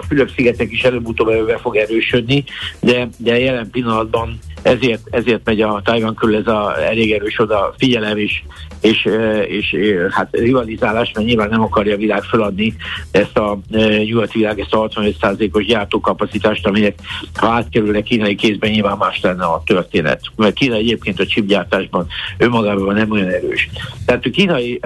a 0.00 0.02
Fülöp-szigetek 0.08 0.72
is 0.72 0.82
előbb-utóbb 0.82 1.46
be 1.46 1.56
fog 1.58 1.76
erősödni, 1.76 2.44
de, 2.80 3.08
de 3.16 3.38
jelen 3.38 3.70
pillanatban 3.70 4.38
ezért, 4.62 5.00
ezért 5.10 5.40
megy 5.44 5.60
a 5.60 5.80
Tajvan 5.84 6.14
körül 6.14 6.36
ez 6.36 6.46
a 6.46 6.84
elég 6.84 7.12
erős 7.12 7.38
oda 7.38 7.74
figyelem 7.78 8.18
is, 8.18 8.44
és, 8.86 9.08
és, 9.46 9.76
hát 10.10 10.28
rivalizálás, 10.30 11.10
mert 11.14 11.26
nyilván 11.26 11.48
nem 11.48 11.62
akarja 11.62 11.94
a 11.94 11.98
világ 11.98 12.22
feladni 12.22 12.74
ezt 13.10 13.36
a 13.38 13.58
nyugati 14.04 14.38
világ, 14.38 14.60
ezt 14.60 14.72
a 14.72 14.88
65%-os 14.88 15.64
gyártókapacitást, 15.64 16.66
aminek 16.66 16.94
ha 17.34 17.46
átkerülne 17.46 18.00
kínai 18.00 18.34
kézben, 18.34 18.70
nyilván 18.70 18.96
más 18.96 19.20
lenne 19.20 19.44
a 19.44 19.62
történet. 19.66 20.20
Mert 20.36 20.54
Kína 20.54 20.74
egyébként 20.74 21.20
a 21.20 21.26
chipgyártásban 21.26 22.06
önmagában 22.38 22.94
nem 22.94 23.10
olyan 23.10 23.28
erős. 23.28 23.68
Tehát 24.06 24.24
a 24.24 24.30
kínai, 24.30 24.80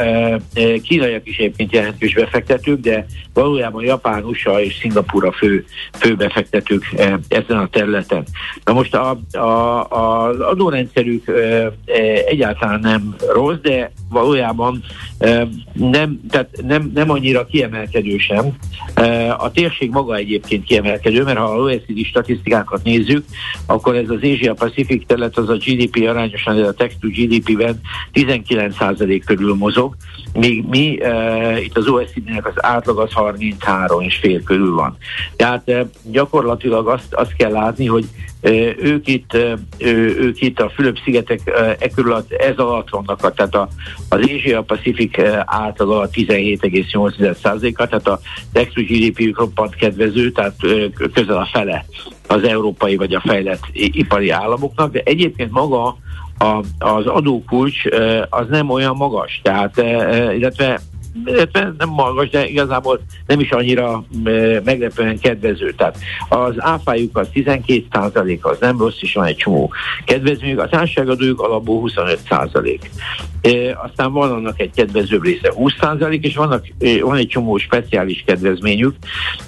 kínaiak 0.83 1.27
is 1.27 1.37
egyébként 1.37 1.73
jelentős 1.73 2.15
befektetők, 2.15 2.81
de 2.81 3.07
valójában 3.35 3.85
Japán, 3.85 4.25
USA 4.25 4.61
és 4.63 4.77
Szingapúr 4.81 5.25
a 5.25 5.33
fő, 5.33 5.65
fő 5.93 6.15
befektetők 6.15 6.85
ezen 7.29 7.59
a 7.59 7.69
területen. 7.69 8.25
Na 8.65 8.73
most 8.73 8.95
a, 8.95 9.11
a 9.39 9.81
az 10.31 10.41
adórendszerük 10.41 11.33
egyáltalán 12.27 12.81
nem 12.81 13.15
rossz, 13.33 13.59
de 13.63 13.90
valójában 14.09 14.83
nem, 15.73 16.21
tehát 16.31 16.49
nem, 16.63 16.91
nem 16.95 17.11
annyira 17.11 17.47
kiemelkedő 17.47 18.19
sem. 18.19 18.57
A 19.39 19.51
térség 19.51 19.91
maga 19.91 20.17
egyébként 20.17 20.65
kiemelkedő, 20.65 21.23
mert 21.23 21.39
ha 21.39 21.45
a 21.45 21.57
OECD 21.57 22.05
statisztikákat 22.05 22.83
nézzük, 22.83 23.25
akkor 23.67 23.95
ez 23.95 24.09
az 24.09 24.17
Asia 24.17 24.55
Pacific 24.55 25.07
terület 25.07 25.37
az 25.37 25.49
a 25.49 25.57
GDP 25.57 26.05
arányosan, 26.09 26.59
ez 26.59 26.69
a 26.69 26.73
text 26.73 26.99
to 27.01 27.09
GDP-ben 27.09 27.81
19% 28.13 29.23
körül 29.25 29.55
mozog, 29.55 29.97
míg 30.35 30.65
mi 30.69 30.99
itt 31.65 31.77
az 31.77 31.89
OECD-nek 31.89 32.47
az 32.47 32.65
átlag 32.65 32.99
az 32.99 33.13
33 33.13 34.01
és 34.01 34.17
fél 34.17 34.43
körül 34.43 34.75
van. 34.75 34.97
Tehát 35.37 35.71
gyakorlatilag 36.03 36.89
azt, 36.89 37.15
azt 37.15 37.37
kell 37.37 37.53
látni, 37.53 37.87
hogy 37.87 38.05
ők 38.43 39.07
itt, 39.09 39.37
ők 39.79 40.41
itt 40.41 40.61
a 40.61 40.71
Fülöp-szigetek 40.71 41.41
e 41.79 41.89
körül 41.89 42.25
ez 42.39 42.57
alatt 42.57 42.91
vannak, 42.91 43.35
tehát 43.35 43.55
a, 43.55 43.69
az 44.09 44.21
Asia 44.21 44.63
Pacific 44.63 45.19
átlag 45.45 45.91
alatt 45.91 46.13
17,8%-a, 46.15 47.87
tehát 47.87 48.09
a 48.09 48.21
Texas 48.53 48.85
GDP 48.85 49.37
roppant 49.37 49.75
kedvező, 49.75 50.31
tehát 50.31 50.57
közel 51.13 51.37
a 51.37 51.49
fele 51.53 51.85
az 52.27 52.43
európai 52.43 52.97
vagy 52.97 53.15
a 53.15 53.23
fejlett 53.27 53.63
ipari 53.73 54.31
államoknak, 54.31 54.93
de 54.93 55.01
egyébként 55.05 55.51
maga 55.51 55.97
a, 56.39 56.65
az 56.79 57.07
adókulcs 57.07 57.85
az 58.31 58.47
nem 58.49 58.71
olyan 58.71 58.97
magas, 58.97 59.41
tehát 59.43 59.77
illetve 60.37 60.81
illetve 61.25 61.75
nem 61.79 61.89
magas, 61.89 62.29
de 62.31 62.47
igazából 62.47 63.01
nem 63.27 63.41
is 63.41 63.51
annyira 63.51 64.05
meglepően 64.65 65.19
kedvező. 65.19 65.73
Tehát 65.73 65.99
az 66.29 66.55
áfájuk 66.57 67.17
az 67.17 67.29
12 67.33 67.85
százalék, 67.93 68.45
az 68.45 68.57
nem 68.61 68.79
rossz, 68.79 69.03
is 69.03 69.15
van 69.15 69.25
egy 69.25 69.37
csomó 69.37 69.73
kedvezményük, 70.05 70.61
a 70.61 70.69
társadalmadójuk 70.69 71.41
alapból 71.41 71.81
25 71.81 72.19
százalék. 72.29 72.91
Aztán 73.85 74.13
van 74.13 74.31
annak 74.31 74.61
egy 74.61 74.71
kedvezőbb 74.75 75.25
része 75.25 75.53
20 75.55 75.73
százalék, 75.81 76.25
és 76.25 76.37
vannak, 76.37 76.67
van 77.01 77.17
egy 77.17 77.29
csomó 77.29 77.57
speciális 77.57 78.23
kedvezményük, 78.27 78.95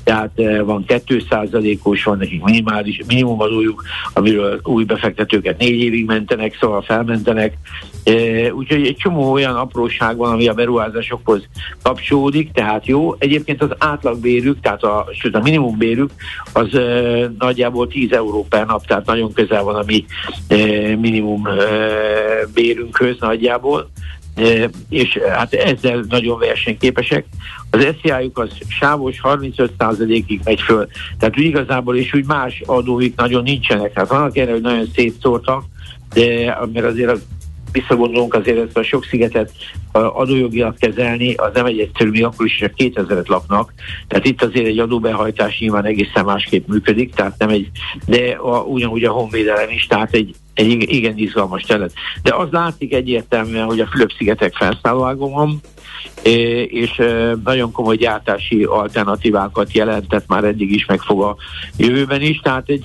tehát 0.05 0.31
van 0.65 0.85
2 0.85 1.23
százalékos, 1.31 2.05
van 2.05 2.19
nekik 2.19 2.43
minimális, 2.43 3.01
minimumadójuk, 3.07 3.83
amiről 4.13 4.61
új 4.63 4.85
befektetőket 4.85 5.59
négy 5.59 5.81
évig 5.81 6.07
mentenek, 6.07 6.57
szóval 6.61 6.83
felmentenek, 6.83 7.57
úgyhogy 8.53 8.87
egy 8.87 8.97
csomó 8.97 9.33
olyan 9.33 9.57
apróság 9.57 10.17
van, 10.17 10.33
ami 10.33 10.49
a 10.49 10.55
beruházásokhoz 10.55 11.49
kapcsolódik, 11.83 12.53
tehát 12.53 12.87
jó. 12.87 13.15
Egyébként 13.19 13.63
az 13.63 13.71
átlagbérük, 13.79 14.61
tehát 14.61 14.83
a, 14.83 15.07
sőt 15.13 15.35
a 15.35 15.41
minimumbérük 15.41 16.11
az 16.53 16.75
e, 16.75 17.31
nagyjából 17.39 17.89
10 17.89 18.13
euró 18.13 18.47
per 18.49 18.67
nap, 18.67 18.87
tehát 18.87 19.07
nagyon 19.07 19.33
közel 19.33 19.63
van 19.63 19.75
a 19.75 19.83
mi 19.87 20.05
e, 20.49 20.57
minimum 20.97 21.47
e, 21.47 21.53
bérünkhöz 22.55 23.17
nagyjából. 23.19 23.91
És 24.89 25.19
hát 25.33 25.53
ezzel 25.53 26.05
nagyon 26.09 26.39
versenyképesek. 26.39 27.25
Az 27.71 27.87
SZIA-juk 28.01 28.39
az 28.39 28.51
sávos 28.69 29.21
35%-ig 29.23 30.41
megy 30.45 30.61
föl, 30.61 30.87
tehát 31.19 31.39
úgy 31.39 31.45
igazából 31.45 31.97
és 31.97 32.15
úgy 32.15 32.27
más 32.27 32.63
adóik 32.67 33.17
nagyon 33.17 33.43
nincsenek. 33.43 33.93
Hát 33.95 34.09
vannak 34.09 34.37
erre, 34.37 34.53
hogy 34.53 34.61
nagyon 34.61 34.87
szétszórtak, 34.95 35.65
de 36.15 36.59
mert 36.73 36.87
azért 36.87 37.21
visszagondolunk 37.73 38.35
azért 38.35 38.59
ezt 38.59 38.77
a 38.77 38.83
sok 38.83 39.05
szigetet 39.05 39.53
adójogilag 39.93 40.79
kezelni, 40.79 41.35
az 41.35 41.51
nem 41.55 41.67
egy 41.67 41.79
egyszerű, 41.79 42.11
még 42.11 42.25
akkor 42.25 42.47
is, 42.47 42.59
hogy 42.59 42.73
2000-et 42.77 43.27
laknak. 43.27 43.73
Tehát 44.09 44.27
itt 44.27 44.43
azért 44.43 44.67
egy 44.67 44.79
adóbehajtás 44.79 45.59
nyilván 45.59 45.85
egészen 45.85 46.25
másképp 46.25 46.69
működik, 46.69 47.15
tehát 47.15 47.39
nem 47.39 47.49
egy, 47.49 47.71
de 48.07 48.31
a, 48.31 48.63
ugyanúgy 48.63 49.05
a 49.05 49.13
honvédelem 49.13 49.71
is, 49.71 49.87
tehát 49.87 50.15
egy, 50.15 50.35
egy 50.55 50.93
igen 50.93 51.19
izgalmas 51.19 51.63
terület. 51.63 51.93
De 52.23 52.35
az 52.35 52.49
látszik 52.51 52.95
egyértelműen, 52.95 53.65
hogy 53.65 53.81
a 53.81 53.87
Fülöp-szigetek 53.87 54.55
felszállóágon 54.55 55.33
van, 55.33 55.61
és 56.67 57.03
nagyon 57.45 57.73
komoly 57.73 57.97
gyártási 57.97 58.65
alternatívákat 58.65 59.73
jelentett 59.73 60.27
már 60.29 60.45
eddig 60.45 60.73
is, 60.73 60.87
meg 60.87 61.01
fog 61.01 61.23
a 61.23 61.37
jövőben 61.77 62.21
is, 62.21 62.41
tehát 62.41 62.69
egy 62.69 62.85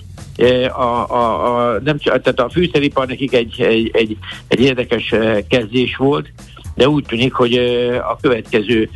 a, 0.75 1.11
a, 1.11 1.57
a, 1.57 1.79
nem, 1.83 1.97
tehát 1.97 2.39
a 2.39 2.49
fűszeripar 2.49 3.07
nekik 3.07 3.33
egy, 3.33 3.61
egy, 3.61 3.89
egy, 3.93 4.17
egy 4.47 4.59
érdekes 4.59 5.13
kezdés 5.49 5.95
volt, 5.95 6.31
de 6.77 6.89
úgy 6.89 7.03
tűnik, 7.07 7.33
hogy 7.33 7.53
a 8.09 8.17
következő 8.21 8.89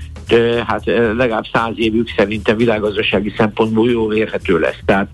hát 0.67 0.85
legalább 1.17 1.45
száz 1.53 1.73
évük 1.75 2.09
szerintem 2.17 2.57
világgazdasági 2.57 3.33
szempontból 3.37 3.89
jól 3.89 4.15
érhető 4.15 4.59
lesz. 4.59 4.79
Tehát 4.85 5.07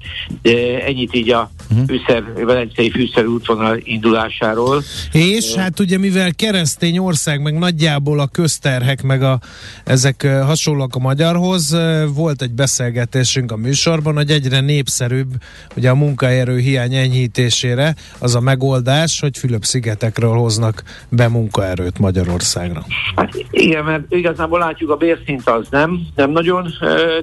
ennyit 0.85 1.15
így 1.15 1.29
a 1.31 1.51
uh-huh. 1.69 1.87
fűszer, 1.87 2.23
Velencei 2.45 2.89
fűszer 2.89 3.25
útvonal 3.25 3.79
indulásáról. 3.83 4.83
És 5.11 5.55
hát 5.55 5.79
ugye 5.79 5.97
mivel 5.97 6.33
keresztény 6.35 6.97
ország, 6.97 7.41
meg 7.41 7.57
nagyjából 7.57 8.19
a 8.19 8.27
közterhek, 8.27 9.03
meg 9.03 9.23
a, 9.23 9.39
ezek 9.83 10.27
hasonlóak 10.45 10.95
a 10.95 10.99
magyarhoz, 10.99 11.77
volt 12.13 12.41
egy 12.41 12.53
beszélgetésünk 12.53 13.51
a 13.51 13.57
műsorban, 13.57 14.15
hogy 14.15 14.31
egyre 14.31 14.59
népszerűbb 14.59 15.29
ugye 15.75 15.89
a 15.89 15.95
munkaerő 15.95 16.57
hiány 16.57 16.93
enyhítésére 16.93 17.95
az 18.19 18.35
a 18.35 18.39
megoldás, 18.39 19.19
hogy 19.19 19.37
Fülöp-szigetekről 19.37 20.33
hoznak 20.33 20.83
be 21.09 21.27
munkaerőt 21.27 21.99
Magyarországra. 22.57 22.85
Hát 23.15 23.45
igen, 23.51 23.83
mert 23.83 24.13
igazából 24.13 24.59
látjuk 24.59 24.89
a 24.89 24.95
bérszint 24.95 25.49
az 25.49 25.67
nem, 25.69 25.99
nem 26.15 26.31
nagyon 26.31 26.67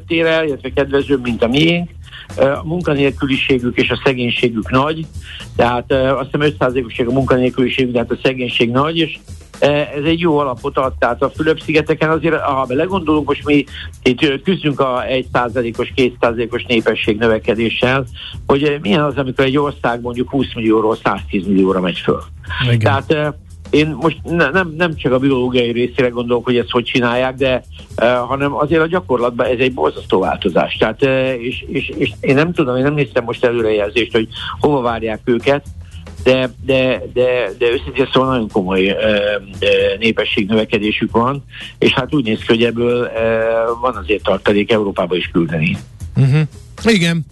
tér 0.07 0.27
el, 0.27 0.47
illetve 0.47 0.73
kedvezőbb, 0.73 1.23
mint 1.23 1.43
a 1.43 1.49
miénk. 1.49 1.91
A 2.37 2.61
munkanélküliségük 2.65 3.79
és 3.79 3.91
a 3.91 4.01
szegénységük 4.05 4.71
nagy, 4.71 5.07
tehát 5.57 5.93
azt 5.93 6.29
hiszem 6.33 6.55
5%-os 6.59 6.99
a 6.99 7.13
munkanélküliségük, 7.13 7.93
de 7.93 7.99
hát 7.99 8.11
a 8.11 8.19
szegénység 8.23 8.71
nagy, 8.71 8.97
és 8.97 9.19
ez 9.61 10.05
egy 10.05 10.21
jó 10.21 10.39
alapot 10.39 10.79
ad. 10.79 10.93
Tehát 10.99 11.23
a 11.23 11.31
Fülöp-szigeteken 11.31 12.11
azért, 12.11 12.41
ha 12.41 12.65
belegondolunk, 12.65 13.27
most 13.27 13.45
mi 13.45 13.65
itt 14.03 14.43
küzdünk 14.43 14.81
a 14.81 15.05
1%-os, 15.33 15.93
2%-os 15.97 16.65
népesség 16.65 17.19
növekedéssel, 17.19 18.07
hogy 18.47 18.79
milyen 18.83 19.03
az, 19.03 19.17
amikor 19.17 19.45
egy 19.45 19.59
ország 19.59 20.01
mondjuk 20.01 20.31
20 20.31 20.55
millióról 20.55 20.97
110 20.97 21.47
millióra 21.47 21.81
megy 21.81 21.99
föl. 21.99 22.23
Igen. 22.65 22.79
Tehát 22.79 23.37
én 23.75 23.97
most 24.01 24.19
ne, 24.23 24.51
nem, 24.51 24.75
nem 24.77 24.97
csak 24.97 25.13
a 25.13 25.19
biológiai 25.19 25.73
részére 25.73 26.09
gondolok, 26.09 26.45
hogy 26.45 26.57
ezt 26.57 26.71
hogy 26.71 26.85
csinálják, 26.85 27.35
de 27.35 27.65
uh, 27.97 28.07
hanem 28.09 28.55
azért 28.55 28.83
a 28.83 28.87
gyakorlatban 28.87 29.47
ez 29.47 29.59
egy 29.59 29.75
borzasztó 29.75 30.21
változás. 30.21 30.77
Tehát, 30.77 31.05
uh, 31.05 31.45
és, 31.45 31.65
és, 31.69 31.93
és 31.97 32.13
én 32.21 32.35
nem 32.35 32.53
tudom, 32.53 32.77
én 32.77 32.83
nem 32.83 32.95
néztem 32.95 33.25
most 33.25 33.45
előrejelzést, 33.45 34.13
hogy 34.13 34.29
hova 34.61 34.81
várják 34.81 35.21
őket, 35.25 35.67
de, 36.25 36.51
de, 36.65 37.03
de, 37.13 37.51
de 37.59 37.67
őszintén 37.71 38.09
szóval 38.13 38.29
nagyon 38.29 38.49
komoly 38.49 38.91
uh, 38.91 38.99
népességnövekedésük 39.99 41.11
van, 41.11 41.45
és 41.79 41.93
hát 41.93 42.15
úgy 42.15 42.25
néz 42.25 42.39
ki, 42.39 42.47
hogy 42.47 42.65
ebből 42.65 43.01
uh, 43.01 43.81
van 43.81 43.97
azért 43.97 44.23
tartalék 44.23 44.73
Európába 44.73 45.17
is 45.17 45.31
küldeni. 45.33 45.77
Uh-huh. 46.17 46.41
Igen. 46.85 47.25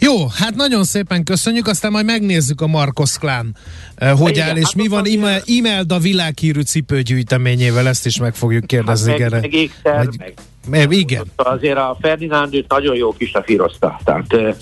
Jó, 0.00 0.26
hát 0.26 0.54
nagyon 0.54 0.84
szépen 0.84 1.24
köszönjük, 1.24 1.66
aztán 1.66 1.92
majd 1.92 2.04
megnézzük 2.04 2.60
a 2.60 2.66
Marcos 2.66 3.18
Klán, 3.18 3.56
eh, 3.94 4.18
hogy 4.18 4.30
Igen, 4.30 4.48
áll, 4.48 4.56
és 4.56 4.64
hát 4.64 4.74
mi 4.74 4.88
van 4.88 5.06
Ime, 5.06 5.40
Imelda 5.44 5.98
világhírű 5.98 6.60
cipőgyűjteményével, 6.60 7.88
ezt 7.88 8.06
is 8.06 8.18
meg 8.18 8.34
fogjuk 8.34 8.66
kérdezni. 8.66 9.10
Hát 9.10 9.30
meg, 9.30 9.40
meg 9.40 9.54
ékszer, 9.54 10.08
meg, 10.18 10.34
meg, 10.68 10.92
igen. 10.92 11.24
Azért 11.36 11.76
a 11.76 11.96
Ferdinánd 12.00 12.54
őt 12.54 12.68
nagyon 12.68 12.96
jó 12.96 13.12
kis 13.12 13.32
lafírozta, 13.32 14.00
tehát 14.04 14.32
eh, 14.32 14.54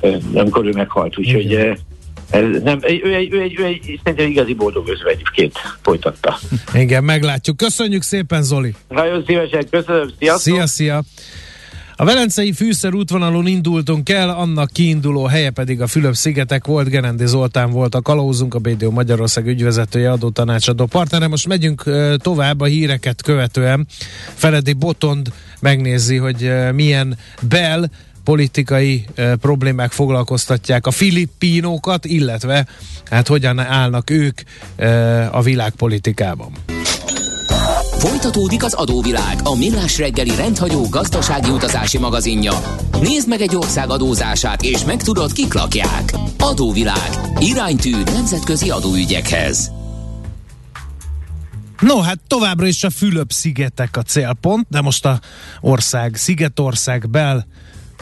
eh, 0.00 0.18
amikor 0.34 0.66
ő 0.66 0.72
meghalt, 0.72 1.18
úgyhogy 1.18 1.76
ez 2.30 2.62
nem, 2.62 2.78
ő 2.82 3.14
egy, 3.14 3.32
ő 3.32 3.40
egy, 3.40 3.58
ő 3.58 3.64
egy 3.64 4.00
szerintem 4.04 4.30
igazi 4.30 4.54
boldog 4.54 4.88
özvegyként 4.88 5.58
folytatta. 5.82 6.38
Igen, 6.74 7.04
meglátjuk. 7.04 7.56
Köszönjük 7.56 8.02
szépen, 8.02 8.42
Zoli! 8.42 8.74
Nagyon 8.88 9.24
szívesen, 9.26 9.66
köszönöm, 9.70 10.10
sziasztok! 10.18 10.54
Szia, 10.54 10.66
szia! 10.66 11.02
A 12.00 12.04
Velencei 12.04 12.52
fűszer 12.52 12.94
útvonalon 12.94 13.46
indultunk 13.46 14.08
el, 14.08 14.28
annak 14.28 14.70
kiinduló 14.72 15.24
helye 15.24 15.50
pedig 15.50 15.80
a 15.80 15.86
Fülöp-szigetek 15.86 16.66
volt, 16.66 16.88
Gerendi 16.88 17.26
Zoltán 17.26 17.70
volt 17.70 17.94
a 17.94 18.00
kalózunk, 18.00 18.54
a 18.54 18.58
BDO 18.58 18.90
Magyarország 18.90 19.46
ügyvezetője, 19.46 20.10
adó 20.10 20.28
tanácsadó 20.30 20.86
partnere. 20.86 21.26
Most 21.26 21.48
megyünk 21.48 21.84
tovább 22.16 22.60
a 22.60 22.64
híreket 22.64 23.22
követően. 23.22 23.86
Feledi 24.34 24.72
Botond 24.72 25.32
megnézi, 25.60 26.16
hogy 26.16 26.52
milyen 26.74 27.18
bel 27.42 27.90
politikai 28.24 29.04
e, 29.14 29.36
problémák 29.36 29.92
foglalkoztatják 29.92 30.86
a 30.86 30.90
filippínókat, 30.90 32.04
illetve 32.04 32.66
hát 33.04 33.26
hogyan 33.26 33.58
állnak 33.58 34.10
ők 34.10 34.40
a 35.30 35.42
világpolitikában. 35.42 36.52
Folytatódik 37.98 38.64
az 38.64 38.72
adóvilág, 38.74 39.38
a 39.42 39.56
millás 39.56 39.98
reggeli 39.98 40.34
rendhagyó 40.36 40.88
gazdasági 40.88 41.50
utazási 41.50 41.98
magazinja. 41.98 42.52
Nézd 43.00 43.28
meg 43.28 43.40
egy 43.40 43.56
ország 43.56 43.90
adózását, 43.90 44.62
és 44.62 44.84
megtudod, 44.84 45.32
kik 45.32 45.54
lakják. 45.54 46.12
Adóvilág. 46.38 47.10
Iránytű 47.38 48.02
nemzetközi 48.02 48.70
adóügyekhez. 48.70 49.70
No, 51.80 52.00
hát 52.00 52.18
továbbra 52.26 52.66
is 52.66 52.84
a 52.84 52.90
Fülöp-szigetek 52.90 53.96
a 53.96 54.02
célpont, 54.02 54.66
de 54.70 54.80
most 54.80 55.06
a 55.06 55.20
ország, 55.60 56.14
Szigetország 56.16 57.10
bel 57.10 57.46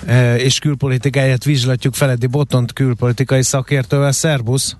e, 0.06 0.36
és 0.36 0.58
külpolitikáját 0.58 1.44
vizslatjuk 1.44 1.94
Feledi 1.94 2.26
Botont 2.26 2.72
külpolitikai 2.72 3.42
szakértővel. 3.42 4.12
Szerbusz! 4.12 4.76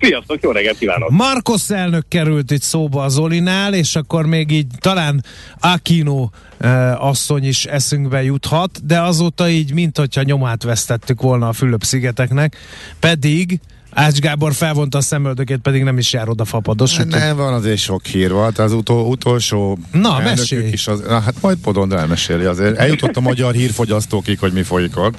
Sziasztok, 0.00 0.42
jó 0.42 0.50
reggelt 0.50 0.78
kívánok! 0.78 1.10
Marcos 1.10 1.70
elnök 1.70 2.04
került 2.08 2.50
itt 2.50 2.62
szóba 2.62 3.02
az 3.04 3.18
Olinál, 3.18 3.74
és 3.74 3.96
akkor 3.96 4.26
még 4.26 4.50
így 4.50 4.66
talán 4.78 5.24
Aquino 5.60 6.28
e, 6.58 6.96
asszony 6.96 7.44
is 7.44 7.64
eszünkbe 7.64 8.22
juthat, 8.22 8.86
de 8.86 9.00
azóta 9.00 9.48
így, 9.48 9.72
mint 9.72 9.98
hogyha 9.98 10.22
nyomát 10.22 10.62
vesztettük 10.62 11.20
volna 11.20 11.48
a 11.48 11.52
Fülöp-szigeteknek, 11.52 12.56
pedig 13.00 13.60
Ács 13.98 14.18
Gábor 14.18 14.54
felvonta 14.54 14.98
a 14.98 15.00
szemöldökét, 15.00 15.58
pedig 15.58 15.82
nem 15.82 15.98
is 15.98 16.12
jár 16.12 16.28
oda 16.28 16.44
fapados. 16.44 16.96
Nem, 16.96 17.08
nem 17.08 17.36
van 17.36 17.52
azért 17.52 17.78
sok 17.78 18.06
hír 18.06 18.32
volt, 18.32 18.58
az 18.58 18.72
utol, 18.72 19.06
utolsó 19.06 19.78
Na, 19.92 20.18
mesélj! 20.18 20.68
Is 20.68 20.86
az, 20.86 21.00
na, 21.00 21.20
hát 21.20 21.34
majd 21.40 21.56
Podond 21.56 21.92
elmeséli 21.92 22.44
azért. 22.44 22.76
Eljutott 22.76 23.16
a 23.16 23.20
magyar 23.20 23.54
hírfogyasztókig, 23.54 24.38
hogy 24.38 24.52
mi 24.52 24.62
folyik 24.62 24.98
ott. 24.98 25.14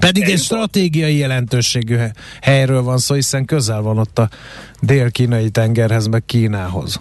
Pedig 0.00 0.22
egy 0.22 0.38
stratégiai 0.38 1.16
jelentőségű 1.16 1.96
helyről 2.40 2.82
van 2.82 2.98
szó, 2.98 3.14
hiszen 3.14 3.44
közel 3.44 3.80
van 3.80 3.98
ott 3.98 4.18
a 4.18 4.28
dél-kínai 4.80 5.50
tengerhez, 5.50 6.06
meg 6.06 6.22
Kínához. 6.26 7.00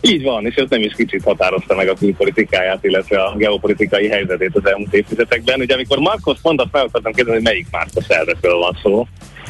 Így 0.00 0.22
van, 0.22 0.46
és 0.46 0.54
ez 0.54 0.66
nem 0.68 0.80
is 0.80 0.92
kicsit 0.96 1.22
határozta 1.22 1.74
meg 1.74 1.88
a 1.88 1.94
külpolitikáját, 1.94 2.84
illetve 2.84 3.22
a 3.22 3.36
geopolitikai 3.36 4.08
helyzetét 4.08 4.50
az 4.52 4.66
elmúlt 4.66 4.94
évtizedekben. 4.94 5.60
Ugye 5.60 5.74
amikor 5.74 5.98
Marcos 5.98 6.38
mondat 6.42 6.68
fel 6.72 6.84
akartam 6.84 7.12
kérdezni, 7.12 7.40
hogy 7.40 7.48
melyik 7.48 7.66
Marcos 7.70 8.08
elvekről 8.08 8.58
van 8.58 8.78
szó. 8.82 9.06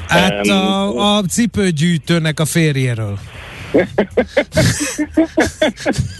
Hát 0.08 0.46
um, 0.46 0.52
a, 0.52 1.16
a 1.16 1.22
cipőgyűjtőnek 1.22 2.40
a 2.40 2.44
férjéről. 2.44 3.18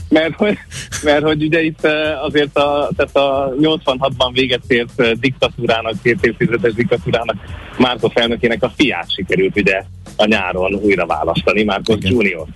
mert, 0.09 0.35
hogy, 0.35 0.59
mert 1.03 1.23
hogy 1.23 1.43
ugye 1.43 1.63
itt 1.63 1.87
azért 2.23 2.57
a, 2.57 2.91
tehát 2.97 3.17
a 3.17 3.55
86-ban 3.61 4.31
véget 4.33 4.63
ért 4.67 5.19
diktatúrának, 5.21 5.95
két 6.03 6.25
évtizedes 6.25 6.73
diktatúrának 6.73 7.37
Márkos 7.79 8.15
elnökének 8.15 8.63
a 8.63 8.73
fiát 8.77 9.13
sikerült 9.13 9.57
ugye 9.57 9.83
a 10.17 10.27
nyáron 10.27 10.75
újra 10.75 11.07
választani, 11.07 11.65
Márkos 11.65 11.97
Junior. 12.01 12.47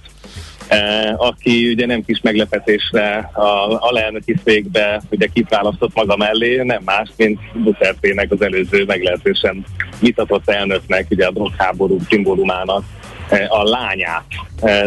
Aki 1.17 1.73
ugye 1.73 1.87
nem 1.87 2.05
kis 2.05 2.21
meglepetésre 2.21 3.31
a 3.33 3.79
alelnöki 3.81 4.37
székbe 4.45 5.03
ugye 5.11 5.27
kit 5.27 5.49
választott 5.49 5.95
maga 5.95 6.17
mellé, 6.17 6.63
nem 6.63 6.83
más, 6.85 7.09
mint 7.17 7.41
Duterte-nek 7.55 8.31
az 8.31 8.43
előző 8.43 8.85
meglehetősen 8.85 9.65
vitatott 10.01 10.51
elnöknek, 10.51 11.07
ugye 11.11 11.27
a 11.27 11.31
drogháború 11.31 11.99
szimbólumának 12.09 12.85
a 13.49 13.63
lányát 13.63 14.27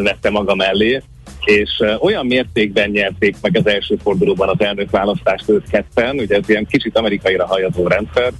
vette 0.03 0.29
maga 0.29 0.55
mellé, 0.55 1.01
és 1.45 1.83
olyan 1.99 2.25
mértékben 2.25 2.89
nyerték 2.89 3.35
meg 3.41 3.57
az 3.57 3.67
első 3.67 3.97
fordulóban 4.03 4.49
az 4.49 4.59
elnökválasztást 4.59 5.49
őt 5.49 5.69
ketten, 5.69 6.15
ugye 6.19 6.35
ez 6.35 6.49
ilyen 6.49 6.65
kicsit 6.65 6.97
amerikaira 6.97 7.45
hajazó 7.45 7.87
rendszer, 7.87 8.31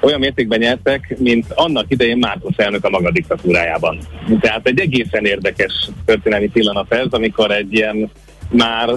olyan 0.00 0.18
mértékben 0.18 0.58
nyertek, 0.58 1.16
mint 1.18 1.46
annak 1.54 1.84
idején 1.88 2.18
Márkusz 2.18 2.58
elnök 2.58 2.84
a 2.84 2.90
maga 2.90 3.10
diktatúrájában. 3.10 3.98
Tehát 4.40 4.66
egy 4.66 4.80
egészen 4.80 5.24
érdekes 5.24 5.88
történelmi 6.04 6.48
pillanat 6.48 6.92
ez, 6.92 7.06
amikor 7.10 7.50
egy 7.50 7.72
ilyen 7.72 8.10
már 8.50 8.88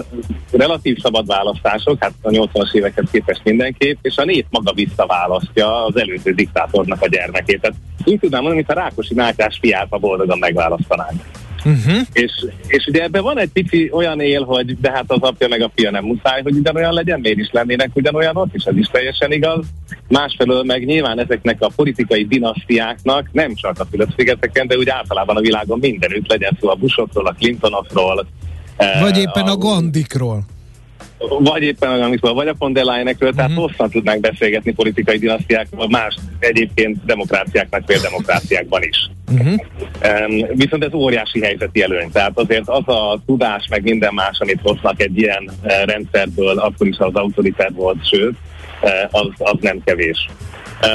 relatív 0.52 0.98
szabad 0.98 1.26
választások, 1.26 1.96
hát 2.00 2.12
a 2.22 2.28
80-as 2.28 2.72
évekhez 2.72 3.10
képest 3.12 3.40
mindenképp, 3.44 3.98
és 4.02 4.16
a 4.16 4.24
nép 4.24 4.46
maga 4.50 4.72
visszaválasztja 4.72 5.84
az 5.84 5.96
előző 5.96 6.32
diktátornak 6.32 7.02
a 7.02 7.08
gyermekét. 7.08 7.60
Tehát 7.60 7.76
úgy 8.04 8.18
tudnám 8.18 8.42
mondani, 8.42 8.64
mint 8.66 8.78
a 8.78 8.82
Rákosi 8.82 9.14
Mátyás 9.14 9.58
fiát, 9.60 9.86
a 9.90 9.98
boldogan 9.98 10.38
megválasztanánk. 10.38 11.22
Uh-huh. 11.64 12.00
És, 12.12 12.32
és 12.66 12.86
ugye 12.86 13.02
ebben 13.02 13.22
van 13.22 13.38
egy 13.38 13.48
pici 13.48 13.90
olyan 13.92 14.20
él, 14.20 14.42
hogy 14.44 14.80
de 14.80 14.90
hát 14.90 15.04
az 15.06 15.20
apja 15.20 15.48
meg 15.48 15.62
a 15.62 15.70
fia 15.74 15.90
nem 15.90 16.04
muszáj, 16.04 16.42
hogy 16.42 16.56
ugyanolyan 16.56 16.92
legyen, 16.92 17.20
miért 17.20 17.38
is 17.38 17.48
lennének 17.52 17.90
ugyanolyan 17.94 18.36
ott, 18.36 18.54
és 18.54 18.64
ez 18.64 18.76
is 18.76 18.86
teljesen 18.86 19.32
igaz. 19.32 19.66
Másfelől 20.08 20.62
meg 20.62 20.84
nyilván 20.84 21.18
ezeknek 21.18 21.62
a 21.62 21.70
politikai 21.76 22.26
dinasztiáknak 22.26 23.28
nem 23.32 23.54
csak 23.54 23.78
a 23.78 23.86
Fülöp-szigeteken, 23.90 24.66
de 24.66 24.76
úgy 24.76 24.88
általában 24.88 25.36
a 25.36 25.40
világon 25.40 25.78
mindenütt 25.78 26.28
legyen 26.28 26.56
szó 26.60 26.68
a 26.68 26.74
Bushokról, 26.74 27.26
a 27.26 27.34
Clintonokról, 27.38 28.26
vagy 29.00 29.18
éppen 29.18 29.46
a, 29.46 29.50
a 29.50 29.56
Gandikról. 29.56 30.42
Vagy 31.38 31.62
éppen 31.62 31.90
olyan, 31.90 32.02
amikor 32.02 32.32
vagy 32.32 32.48
a 32.48 32.54
von 32.58 32.72
der 32.72 32.84
Leyenekről, 32.84 33.32
tehát 33.32 33.50
uh-huh. 33.50 33.66
hosszan 33.66 33.90
tudnánk 33.90 34.20
beszélgetni 34.20 34.72
politikai 34.72 35.18
dinasztiákról, 35.18 35.88
más 35.88 36.16
egyébként 36.38 37.04
demokráciáknak, 37.04 37.84
például 37.84 38.08
demokráciákban 38.08 38.82
is. 38.82 39.10
Uh-huh. 39.32 39.54
Um, 40.28 40.56
viszont 40.56 40.84
ez 40.84 40.94
óriási 40.94 41.40
helyzeti 41.40 41.82
előny, 41.82 42.10
tehát 42.10 42.32
azért 42.34 42.68
az 42.68 42.88
a 42.88 43.20
tudás, 43.26 43.66
meg 43.70 43.82
minden 43.82 44.14
más, 44.14 44.38
amit 44.38 44.60
hoznak 44.62 45.02
egy 45.02 45.18
ilyen 45.18 45.50
uh, 45.62 45.84
rendszerből, 45.84 46.58
akkor 46.58 46.86
is 46.86 46.98
az 46.98 47.14
autoritár 47.14 47.72
volt, 47.72 48.08
sőt, 48.08 48.34
uh, 48.82 48.90
az, 49.10 49.28
az 49.38 49.56
nem 49.60 49.80
kevés. 49.84 50.28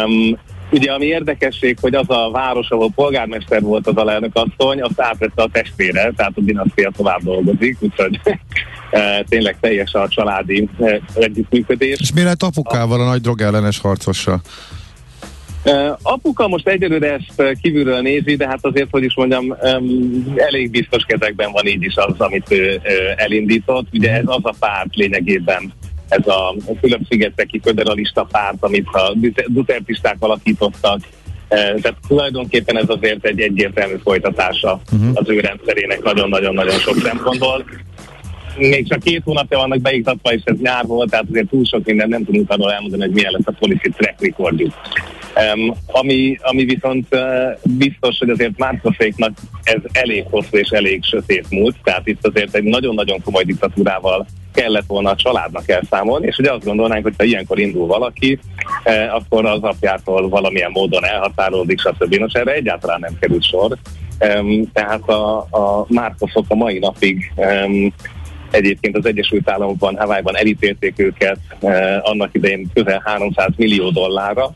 Um, 0.04 0.38
Ugye 0.76 0.92
ami 0.92 1.06
érdekesség, 1.06 1.78
hogy 1.82 1.96
az 1.96 2.10
a 2.10 2.30
város, 2.32 2.70
ahol 2.70 2.92
polgármester 2.96 3.62
volt 3.62 3.88
az 3.88 3.96
alelnök 3.96 4.32
asszony, 4.34 4.82
azt 4.82 5.02
átvette 5.02 5.44
a 5.44 5.50
testvére, 5.52 6.12
tehát 6.16 6.32
a 6.36 6.42
dinasztia 6.42 6.92
tovább 6.98 7.22
dolgozik, 7.24 7.78
úgyhogy 7.80 8.20
e, 8.92 9.24
tényleg 9.30 9.58
teljes 9.60 9.94
a 9.94 10.08
családi 10.08 10.70
e, 10.80 11.02
együttműködés. 11.14 12.00
És 12.00 12.14
mi 12.14 12.24
lett 12.24 12.44
apukával, 12.44 13.02
a 13.02 13.06
nagy 13.06 13.22
drogellenes 13.22 13.80
harcossal? 13.80 14.42
Uh, 15.66 15.98
apuka 16.02 16.48
most 16.48 16.68
egyelőre 16.68 17.14
ezt 17.14 17.58
kívülről 17.62 18.02
nézi, 18.02 18.36
de 18.36 18.48
hát 18.48 18.66
azért, 18.66 18.88
hogy 18.92 19.04
is 19.04 19.16
mondjam, 19.16 19.56
elég 20.36 20.70
biztos 20.70 21.04
kezekben 21.04 21.52
van 21.52 21.66
így 21.66 21.84
is 21.84 21.96
az, 21.96 22.14
amit 22.18 22.52
ő 22.52 22.82
elindított. 23.16 23.88
Ugye 23.94 24.12
ez 24.12 24.24
az 24.26 24.42
a 24.44 24.54
párt 24.60 24.96
lényegében, 24.96 25.74
ez 26.10 26.28
a 26.28 26.56
Fülöp-szigeteki 26.80 27.60
föderalista 27.64 28.28
párt, 28.32 28.58
amit 28.60 28.88
a 28.92 29.16
dutertisták 29.48 30.16
alakítottak, 30.20 31.00
tehát 31.48 31.96
tulajdonképpen 32.08 32.78
ez 32.78 32.90
azért 32.90 33.26
egy 33.26 33.40
egyértelmű 33.40 33.96
folytatása 34.04 34.82
uh-huh. 34.92 35.10
az 35.14 35.30
ő 35.30 35.40
rendszerének 35.40 36.04
nagyon-nagyon-nagyon 36.04 36.80
sok 36.80 36.98
szempontból. 36.98 37.66
Még 38.58 38.88
csak 38.88 39.00
két 39.00 39.22
hónapja 39.24 39.58
vannak 39.58 39.82
beiktatva, 39.82 40.34
és 40.34 40.42
ez 40.44 40.56
nyár 40.62 40.86
volt, 40.86 41.10
tehát 41.10 41.26
azért 41.30 41.50
túl 41.50 41.66
sok 41.66 41.86
minden 41.86 42.10
nem 42.10 42.24
tudunk 42.24 42.50
arról 42.50 42.72
elmondani, 42.72 43.02
hogy 43.02 43.14
milyen 43.14 43.32
lesz 43.32 43.48
a 43.48 43.56
policy 43.60 43.90
track 43.90 44.22
recordjuk. 44.22 44.74
Um, 45.36 45.74
ami, 45.88 46.38
ami 46.42 46.66
viszont 46.66 47.08
uh, 47.12 47.22
biztos, 47.64 48.18
hogy 48.18 48.30
azért 48.30 48.58
Márkoféknak 48.58 49.32
ez 49.64 49.82
elég 49.92 50.26
hosszú 50.30 50.58
és 50.58 50.70
elég 50.70 51.04
sötét 51.04 51.50
múlt, 51.50 51.76
tehát 51.84 52.08
itt 52.08 52.28
azért 52.28 52.56
egy 52.56 52.64
nagyon-nagyon 52.64 53.22
komoly 53.24 53.44
diktatúrával 53.44 54.26
kellett 54.54 54.86
volna 54.88 55.10
a 55.10 55.16
családnak 55.16 55.70
elszámolni, 55.70 56.26
és 56.26 56.38
ugye 56.38 56.52
azt 56.52 56.66
gondolnánk, 56.66 57.04
hogy 57.04 57.14
ha 57.18 57.24
ilyenkor 57.24 57.60
indul 57.60 57.88
valaki, 57.88 58.40
eh, 58.84 59.16
akkor 59.16 59.46
az 59.46 59.62
apjától 59.62 60.30
valamilyen 60.30 60.72
módon 60.72 61.06
elhatárolódik, 61.06 61.80
stb. 61.80 62.16
Nos, 62.16 62.34
erre 62.34 62.54
egyáltalán 62.54 63.00
nem 63.00 63.18
került 63.20 63.44
sor. 63.44 63.78
Um, 64.20 64.72
tehát 64.74 65.10
a, 65.10 65.38
a 65.38 65.86
Márkoszok 65.88 66.46
a 66.48 66.56
mai 66.56 66.80
napig 66.80 67.32
um, 67.36 67.94
Egyébként 68.52 68.98
az 68.98 69.06
Egyesült 69.06 69.50
Államokban, 69.50 69.98
Hawaii-ban 69.98 70.38
elítélték 70.38 71.00
őket 71.00 71.40
eh, 71.60 72.10
annak 72.10 72.30
idején 72.34 72.70
közel 72.74 73.02
300 73.06 73.50
millió 73.56 73.90
dollárra, 73.90 74.56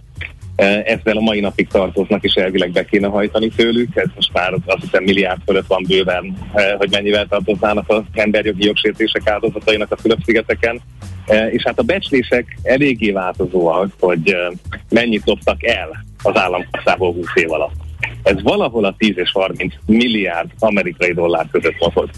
ezzel 0.65 1.17
a 1.17 1.21
mai 1.21 1.39
napig 1.39 1.67
tartoznak, 1.67 2.23
és 2.23 2.33
elvileg 2.33 2.71
be 2.71 2.85
kéne 2.85 3.07
hajtani 3.07 3.47
tőlük. 3.47 3.95
Ez 3.95 4.07
most 4.15 4.33
már 4.33 4.53
azt 4.65 4.81
hiszem 4.81 5.03
milliárd 5.03 5.41
fölött 5.45 5.67
van 5.67 5.85
bőven, 5.87 6.37
eh, 6.53 6.75
hogy 6.77 6.89
mennyivel 6.91 7.27
tartoznának 7.27 7.89
az 7.89 8.01
emberjogi 8.13 8.65
jogsértések 8.65 9.27
áldozatainak 9.27 9.91
a 9.91 9.97
Fülöp-szigeteken. 9.97 10.81
Eh, 11.25 11.53
és 11.53 11.63
hát 11.63 11.79
a 11.79 11.83
becslések 11.83 12.57
eléggé 12.63 13.11
változóak, 13.11 13.91
hogy 13.99 14.31
eh, 14.31 14.47
mennyit 14.89 15.25
loptak 15.25 15.63
el 15.63 16.05
az 16.23 16.37
államkasszából 16.37 17.13
20 17.13 17.25
év 17.33 17.51
alatt. 17.51 17.75
Ez 18.23 18.41
valahol 18.41 18.85
a 18.85 18.95
10 18.97 19.17
és 19.17 19.31
30 19.31 19.73
milliárd 19.85 20.49
amerikai 20.59 21.13
dollár 21.13 21.47
között 21.51 21.79
mozog. 21.79 22.09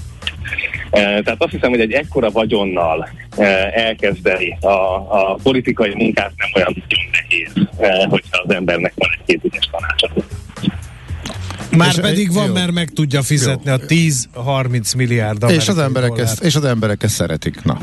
Tehát 0.92 1.36
azt 1.38 1.52
hiszem, 1.52 1.70
hogy 1.70 1.80
egy 1.80 1.92
ekkora 1.92 2.30
vagyonnal 2.30 3.10
elkezdeni 3.74 4.58
a, 4.62 4.68
a 4.68 5.40
politikai 5.44 5.94
munkát 5.96 6.32
nem 6.38 6.50
olyan 6.56 6.84
nehéz, 7.12 7.68
hogyha 8.10 8.42
az 8.44 8.54
embernek 8.54 8.94
van 8.96 9.10
egy 9.18 9.26
két 9.26 9.44
ügyes 9.44 9.70
tanácsot. 9.72 10.24
Már 11.78 11.90
és 11.90 12.00
pedig 12.00 12.34
van, 12.34 12.48
jó. 12.48 12.54
mert 12.54 12.72
meg 12.72 12.90
tudja 12.90 13.22
fizetni 13.22 13.70
jó. 13.70 13.74
a 13.74 13.80
10-30 14.64 14.98
milliárd 14.98 15.46
és 15.50 15.68
az, 15.68 15.78
emberek 15.78 16.18
ezt, 16.18 16.44
és 16.44 16.56
az 16.56 16.64
emberek 16.64 17.04
ezt 17.04 17.14
szeretik. 17.14 17.64
Na. 17.64 17.78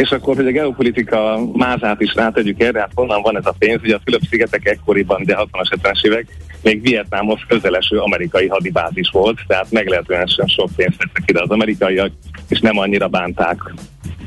És 0.00 0.10
akkor, 0.10 0.36
hogy 0.36 0.46
a 0.46 0.50
geopolitika 0.50 1.40
mázát 1.52 2.00
is 2.00 2.14
rátegyük 2.14 2.62
erre, 2.62 2.80
hát 2.80 2.92
honnan 2.94 3.22
van 3.22 3.36
ez 3.36 3.46
a 3.46 3.54
pénz? 3.58 3.80
Ugye 3.82 3.94
a 3.94 4.00
Fülöp-szigetek 4.04 4.66
ekkoriban, 4.66 5.22
de 5.24 5.38
60-as, 5.38 5.78
70-es 5.82 6.04
évek 6.04 6.26
még 6.62 6.82
Vietnámhoz 6.82 7.38
közeleső 7.48 7.98
amerikai 7.98 8.48
hadibázis 8.48 9.10
volt, 9.12 9.38
tehát 9.46 9.70
meglehetősen 9.70 10.46
sok 10.46 10.70
pénzt 10.76 10.98
tettek 10.98 11.22
ide 11.26 11.42
az 11.42 11.50
amerikaiak, 11.50 12.10
és 12.48 12.60
nem 12.60 12.78
annyira 12.78 13.08
bánták 13.08 13.72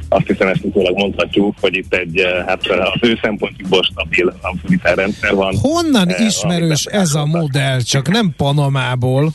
azt 0.10 0.28
hiszem 0.28 0.48
ezt 0.48 0.64
utólag 0.64 0.98
mondhatjuk, 0.98 1.56
hogy 1.62 1.76
itt 1.76 1.94
egy, 1.94 2.18
eh, 2.18 2.46
hát 2.46 2.66
az 2.68 3.10
ő 3.10 3.20
szempontjukból 3.22 3.84
stabil 3.84 4.34
rendszer 4.82 5.36
van. 5.36 5.56
Honnan 5.62 6.10
eh, 6.10 6.26
ismerős 6.26 6.86
ez 6.86 7.14
a 7.14 7.26
modell, 7.26 7.80
csak 7.80 8.10
nem 8.10 8.34
Panamából? 8.38 9.34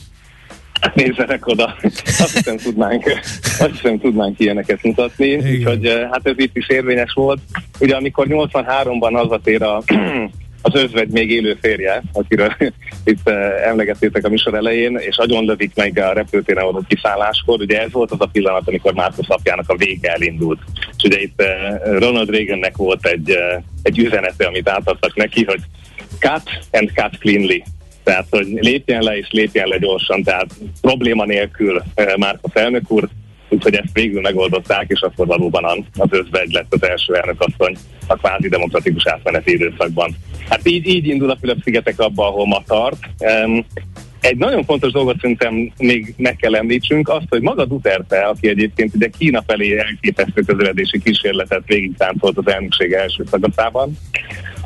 Nézzenek 0.95 1.47
oda, 1.47 1.77
azt 2.05 2.37
hiszem 2.37 2.57
tudnánk, 2.57 3.05
azt 3.43 3.71
hiszem 3.71 3.99
tudnánk 3.99 4.41
ilyeneket 4.41 4.83
mutatni, 4.83 5.27
Igen. 5.27 5.51
úgyhogy 5.51 5.87
eh, 5.87 6.09
hát 6.11 6.27
ez 6.27 6.35
itt 6.37 6.57
is 6.57 6.69
érvényes 6.69 7.13
volt. 7.13 7.41
Ugye 7.81 7.97
amikor 7.97 8.27
83-ban 8.29 9.11
hazatér 9.13 9.63
a 9.63 9.83
az 10.63 10.75
özvegy 10.75 11.09
még 11.09 11.31
élő 11.31 11.59
férje, 11.61 12.03
akiről 12.13 12.57
itt 13.05 13.29
emlegettétek 13.65 14.25
a 14.25 14.29
műsor 14.29 14.55
elején, 14.55 14.97
és 14.97 15.17
agyon 15.17 15.45
lövik 15.45 15.75
meg 15.75 15.99
a 15.99 16.13
repültéren 16.13 16.65
való 16.65 16.85
kiszálláskor. 16.89 17.61
Ugye 17.61 17.81
ez 17.83 17.93
volt 17.93 18.11
az 18.11 18.21
a 18.21 18.27
pillanat, 18.27 18.69
amikor 18.69 18.93
Márkusz 18.93 19.31
apjának 19.31 19.69
a 19.69 19.77
vége 19.77 20.13
elindult. 20.13 20.61
És 20.97 21.05
ugye 21.05 21.21
itt 21.21 21.43
Ronald 21.85 22.31
Reagannek 22.31 22.77
volt 22.77 23.07
egy, 23.07 23.37
egy 23.83 23.99
üzenete, 23.99 24.47
amit 24.47 24.69
átadtak 24.69 25.15
neki, 25.15 25.45
hogy 25.45 25.61
cut 26.19 26.51
and 26.71 26.91
cut 26.95 27.19
cleanly. 27.19 27.63
Tehát, 28.09 28.27
hogy 28.31 28.47
lépjen 28.47 29.03
le 29.03 29.17
és 29.17 29.27
lépjen 29.31 29.69
le 29.69 29.79
gyorsan, 29.79 30.23
tehát 30.23 30.47
probléma 30.81 31.25
nélkül 31.25 31.83
Márkusz 32.17 32.55
elnök 32.55 32.91
úr, 32.91 33.09
úgyhogy 33.49 33.75
ezt 33.75 33.93
végül 33.93 34.21
megoldották, 34.21 34.85
és 34.89 35.01
akkor 35.01 35.27
valóban 35.27 35.87
az 35.99 36.09
özvegy 36.11 36.53
lett 36.53 36.75
az 36.75 36.83
első 36.83 37.15
elnökasszony 37.15 37.77
a 38.07 38.15
kvázi 38.15 38.49
demokratikus 38.49 39.07
átmeneti 39.07 39.53
időszakban. 39.53 40.17
Hát 40.49 40.69
így, 40.69 40.87
így 40.87 41.07
indul 41.07 41.31
a 41.31 41.37
Fülöp-szigetek 41.41 42.01
abba, 42.01 42.27
ahol 42.27 42.47
ma 42.47 42.63
tart. 42.67 42.99
Egy 44.21 44.37
nagyon 44.37 44.65
fontos 44.65 44.93
dolgot 44.93 45.21
szerintem 45.21 45.73
még 45.79 46.15
meg 46.17 46.37
kell 46.37 46.55
említsünk, 46.55 47.09
azt, 47.09 47.27
hogy 47.29 47.43
maga 47.43 47.65
Duterte, 47.65 48.21
aki 48.21 48.49
egyébként 48.49 48.95
ugye 48.95 49.09
Kína 49.19 49.43
felé 49.47 49.79
elképesztő 49.79 50.43
közeledési 50.43 51.01
kísérletet 51.01 51.63
végig 51.67 51.97
táncolt 51.97 52.39
az 52.39 52.53
elnökség 52.53 52.93
első 52.93 53.25
szakaszában, 53.31 53.97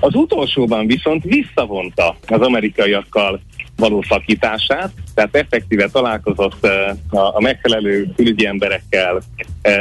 az 0.01 0.15
utolsóban 0.15 0.87
viszont 0.87 1.25
visszavonta 1.25 2.17
az 2.27 2.41
amerikaiakkal 2.41 3.41
való 3.77 4.03
szakítását, 4.09 4.91
tehát 5.15 5.37
effektíve 5.37 5.89
találkozott 5.89 6.67
a 7.11 7.41
megfelelő 7.41 8.09
külügyi 8.17 8.47
emberekkel, 8.47 9.23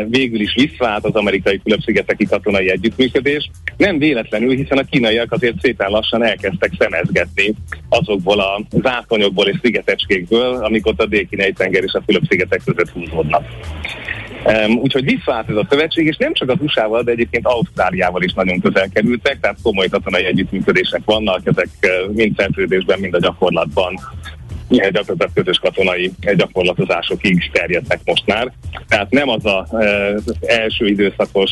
végül 0.08 0.39
is 0.39 0.54
visszaállt 0.54 1.06
az 1.06 1.15
amerikai 1.15 1.60
Fülöp-szigeteki 1.63 2.25
katonai 2.25 2.69
együttműködés. 2.69 3.49
Nem 3.77 3.97
véletlenül, 3.97 4.56
hiszen 4.56 4.77
a 4.77 4.84
kínaiak 4.84 5.32
azért 5.32 5.60
szépen 5.62 5.89
lassan 5.89 6.23
elkezdtek 6.23 6.71
szemezgetni 6.80 7.54
azokból 7.89 8.39
a 8.39 8.62
zátonyokból 8.69 9.47
és 9.47 9.60
szigetecskékből, 9.62 10.63
amik 10.63 10.86
ott 10.86 11.01
a 11.01 11.06
dél 11.06 11.27
tenger 11.54 11.84
és 11.84 11.93
a 11.93 12.01
Fülöp-szigetek 12.06 12.62
között 12.65 12.89
húzódnak. 12.89 13.45
Um, 14.45 14.77
úgyhogy 14.77 15.04
visszaállt 15.04 15.49
ez 15.49 15.56
a 15.56 15.67
szövetség, 15.69 16.06
és 16.08 16.17
nem 16.17 16.34
csak 16.34 16.49
az 16.49 16.58
USA-val, 16.60 17.04
de 17.04 17.12
egyébként 17.12 17.45
Ausztráliával 17.45 18.23
is 18.23 18.34
nagyon 18.34 18.60
közel 18.60 18.89
kerültek, 18.93 19.39
tehát 19.39 19.58
komoly 19.63 19.88
katonai 19.88 20.25
együttműködések 20.25 21.01
vannak, 21.06 21.41
ezek 21.43 21.67
mind 22.12 22.38
szerződésben, 22.38 22.99
mind 22.99 23.13
a 23.13 23.19
gyakorlatban 23.19 23.99
gyakorlatilag 24.67 25.34
közös 25.34 25.58
katonai 25.58 26.12
gyakorlatozásokig 26.36 27.49
terjednek 27.51 27.99
most 28.06 28.25
már. 28.25 28.51
Tehát 28.88 29.10
nem 29.10 29.30
az 29.30 29.45
az 29.45 30.36
első 30.41 30.86
időszakos 30.86 31.51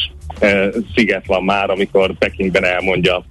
sziget 0.96 1.26
van 1.26 1.44
már, 1.44 1.70
amikor 1.70 2.18
Pekingben 2.18 2.66
elmondja 2.66 3.24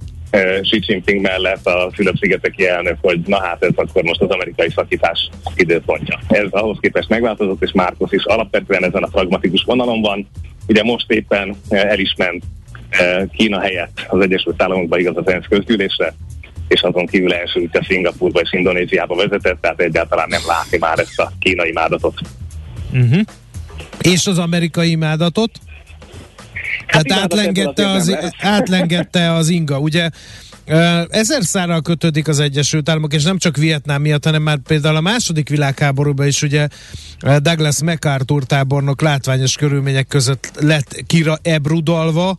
Xi 0.61 0.81
Jinping 0.87 1.21
mellett 1.21 1.67
a 1.67 1.91
Fülöp-szigeteki 1.95 2.67
elnök, 2.67 2.97
hogy 3.01 3.21
na 3.27 3.41
hát 3.41 3.63
ez 3.63 3.73
akkor 3.75 4.03
most 4.03 4.21
az 4.21 4.31
amerikai 4.31 4.71
szakítás 4.75 5.29
időpontja. 5.55 6.19
Ez 6.29 6.47
ahhoz 6.51 6.79
képest 6.81 7.09
megváltozott, 7.09 7.63
és 7.63 7.73
Márkusz 7.73 8.13
is 8.13 8.25
alapvetően 8.25 8.85
ezen 8.85 9.03
a 9.03 9.09
pragmatikus 9.09 9.63
vonalon 9.65 10.01
van. 10.01 10.29
Ugye 10.67 10.83
most 10.83 11.11
éppen 11.11 11.57
el 11.69 11.99
is 11.99 12.15
ment 12.17 12.45
Kína 13.33 13.61
helyett 13.61 14.07
az 14.09 14.21
Egyesült 14.21 14.63
Államokba 14.63 14.99
igaz 14.99 15.17
az 15.17 15.29
ENSZ 15.29 15.47
közgyűlésre, 15.49 16.15
és 16.69 16.83
azon 16.83 17.07
kívül 17.07 17.33
első 17.33 17.61
útja 17.61 17.85
Szingapurba 17.85 18.41
és 18.41 18.53
Indonéziába 18.53 19.15
vezetett, 19.15 19.61
tehát 19.61 19.81
egyáltalán 19.81 20.29
nem 20.29 20.41
látni 20.47 20.79
már 20.79 20.99
ezt 20.99 21.19
a 21.19 21.33
kínai 21.39 21.69
imádatot. 21.69 22.21
Uh-huh. 22.93 23.21
És 24.01 24.27
az 24.27 24.39
amerikai 24.39 24.91
imádatot? 24.91 25.51
Hát 26.87 27.05
Tehát 27.05 27.23
átlengette 27.23 27.91
az, 27.91 28.17
átlengette 28.41 29.33
az 29.33 29.49
inga. 29.49 29.79
Ugye 29.79 30.11
ezer 31.09 31.43
szárral 31.45 31.83
kötődik 31.83 32.29
az 32.29 32.41
Egyesült 32.41 32.89
Államok, 32.89 33.15
és 33.15 33.23
nem 33.23 33.39
csak 33.39 33.57
Vietnám 33.57 34.01
miatt, 34.01 34.25
hanem 34.25 34.43
már 34.43 34.59
például 34.59 34.97
a 34.97 35.01
második 35.01 35.49
világháborúban 35.49 36.27
is 36.27 36.43
ugye 36.43 36.69
Douglas 37.39 37.83
MacArthur 37.83 38.45
tábornok 38.45 39.01
látványos 39.01 39.57
körülmények 39.57 40.07
között 40.07 40.51
lett 40.61 41.03
kira 41.07 41.39
ebrudalva 41.43 42.39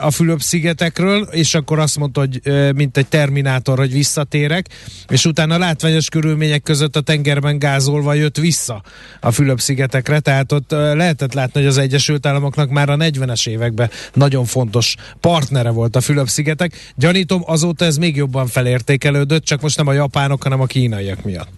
a 0.00 0.10
Fülöp-szigetekről, 0.10 1.22
és 1.22 1.54
akkor 1.54 1.78
azt 1.78 1.98
mondta, 1.98 2.20
hogy 2.20 2.40
mint 2.74 2.96
egy 2.96 3.06
terminátor, 3.06 3.78
hogy 3.78 3.92
visszatérek, 3.92 4.66
és 5.08 5.24
utána 5.24 5.58
látványos 5.58 6.08
körülmények 6.08 6.62
között 6.62 6.96
a 6.96 7.00
tengerben 7.00 7.58
gázolva 7.58 8.14
jött 8.14 8.36
vissza 8.36 8.82
a 9.20 9.30
Fülöp-szigetekre, 9.30 10.20
tehát 10.20 10.52
ott 10.52 10.70
lehetett 10.70 11.32
látni, 11.32 11.60
hogy 11.60 11.68
az 11.68 11.78
Egyesült 11.78 12.26
Államoknak 12.26 12.70
már 12.70 12.88
a 12.88 12.96
40-es 12.96 13.48
években 13.48 13.90
nagyon 14.14 14.44
fontos 14.44 14.94
partnere 15.20 15.70
volt 15.70 15.96
a 15.96 16.00
Fülöp-szigetek. 16.00 16.92
Gyanítom, 16.96 17.42
azóta 17.56 17.84
ez 17.84 17.96
még 17.96 18.16
jobban 18.16 18.46
felértékelődött, 18.46 19.44
csak 19.44 19.60
most 19.60 19.76
nem 19.76 19.86
a 19.86 19.92
japánok, 19.92 20.42
hanem 20.42 20.60
a 20.60 20.66
kínaiak 20.66 21.24
miatt. 21.24 21.48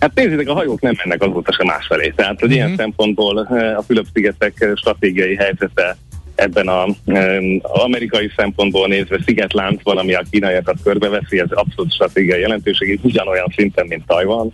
Hát 0.00 0.14
nézzétek, 0.14 0.48
a 0.48 0.54
hajók 0.54 0.80
nem 0.80 0.94
mennek 1.04 1.22
azóta 1.22 1.52
sem 1.52 1.66
másfelé. 1.66 2.12
Tehát, 2.16 2.40
hogy 2.40 2.48
uh-huh. 2.48 2.54
ilyen 2.56 2.68
mhm. 2.68 2.78
szempontból 2.78 3.38
a 3.76 3.82
Fülöp-szigetek 3.82 4.72
stratégiai 4.74 5.36
helyzete 5.36 5.96
ebben 6.34 6.68
a 6.68 6.84
um, 6.84 7.60
amerikai 7.62 8.30
szempontból 8.36 8.88
nézve 8.88 9.18
szigetlánc 9.24 9.82
valami 9.82 10.14
a 10.14 10.22
kínaiakat 10.30 10.76
körbeveszi, 10.82 11.38
ez 11.38 11.50
abszolút 11.50 11.92
stratégiai 11.92 12.40
jelentőség, 12.40 13.00
ugyanolyan 13.02 13.52
szinten, 13.56 13.86
mint 13.86 14.06
Tajvan. 14.06 14.52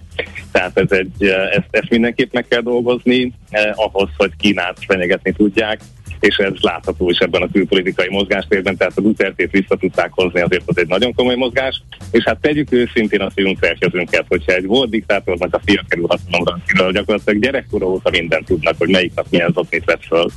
Tehát 0.53 0.79
ez 0.79 0.91
egy, 0.91 1.25
ezt, 1.51 1.69
ezt 1.71 1.91
mindenképp 1.91 2.33
meg 2.33 2.47
kell 2.49 2.61
dolgozni 2.61 3.33
eh, 3.51 3.73
ahhoz, 3.75 4.09
hogy 4.17 4.31
Kínát 4.38 4.77
fenyegetni 4.87 5.33
tudják 5.33 5.81
és 6.23 6.37
ez 6.37 6.53
látható 6.61 7.11
is 7.11 7.19
ebben 7.19 7.43
a 7.43 7.49
külpolitikai 7.53 8.09
mozgástérben, 8.11 8.77
tehát 8.77 8.97
a 8.97 9.01
Duterte-t 9.01 9.51
vissza 9.51 9.77
tudták 9.77 10.11
hozni, 10.13 10.41
azért 10.41 10.63
az 10.67 10.79
egy 10.79 10.87
nagyon 10.87 11.15
komoly 11.15 11.35
mozgás, 11.35 11.83
és 12.11 12.25
hát 12.25 12.41
tegyük 12.41 12.73
őszintén 12.73 13.21
a 13.21 13.31
szívunk 13.31 13.59
felkezünket, 13.59 14.25
hogyha 14.29 14.53
egy 14.53 14.67
volt 14.67 14.91
diktátornak 14.91 15.55
a 15.55 15.61
fia 15.65 15.85
kerül 15.89 16.07
hatalomra, 16.09 16.53
akiről 16.53 16.93
gyakorlatilag 16.93 17.43
gyerekkora 17.43 17.87
óta 17.87 18.11
mindent 18.11 18.47
tudnak, 18.47 18.75
hogy 18.79 18.89
melyik 18.89 19.15
nap 19.15 19.27
milyen 19.31 19.53
zoknit 19.55 19.85
vett 19.85 20.05
föl. 20.05 20.29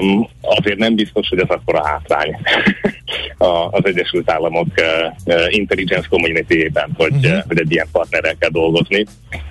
Um, 0.00 0.28
azért 0.40 0.78
nem 0.78 0.94
biztos, 0.94 1.28
hogy 1.28 1.38
ez 1.38 1.48
akkor 1.48 1.74
a 1.80 1.86
hátrány 1.86 2.36
az 3.70 3.84
Egyesült 3.86 4.30
Államok 4.30 4.68
uh, 5.26 5.54
intelligence 5.54 6.08
community-ében, 6.08 6.90
hogy, 6.96 7.14
uh-huh. 7.14 7.36
uh, 7.36 7.44
hogy 7.46 7.58
egy 7.58 7.72
ilyen 7.72 7.88
partnerrel 7.92 8.36
kell 8.38 8.50
dolgozni. 8.50 9.04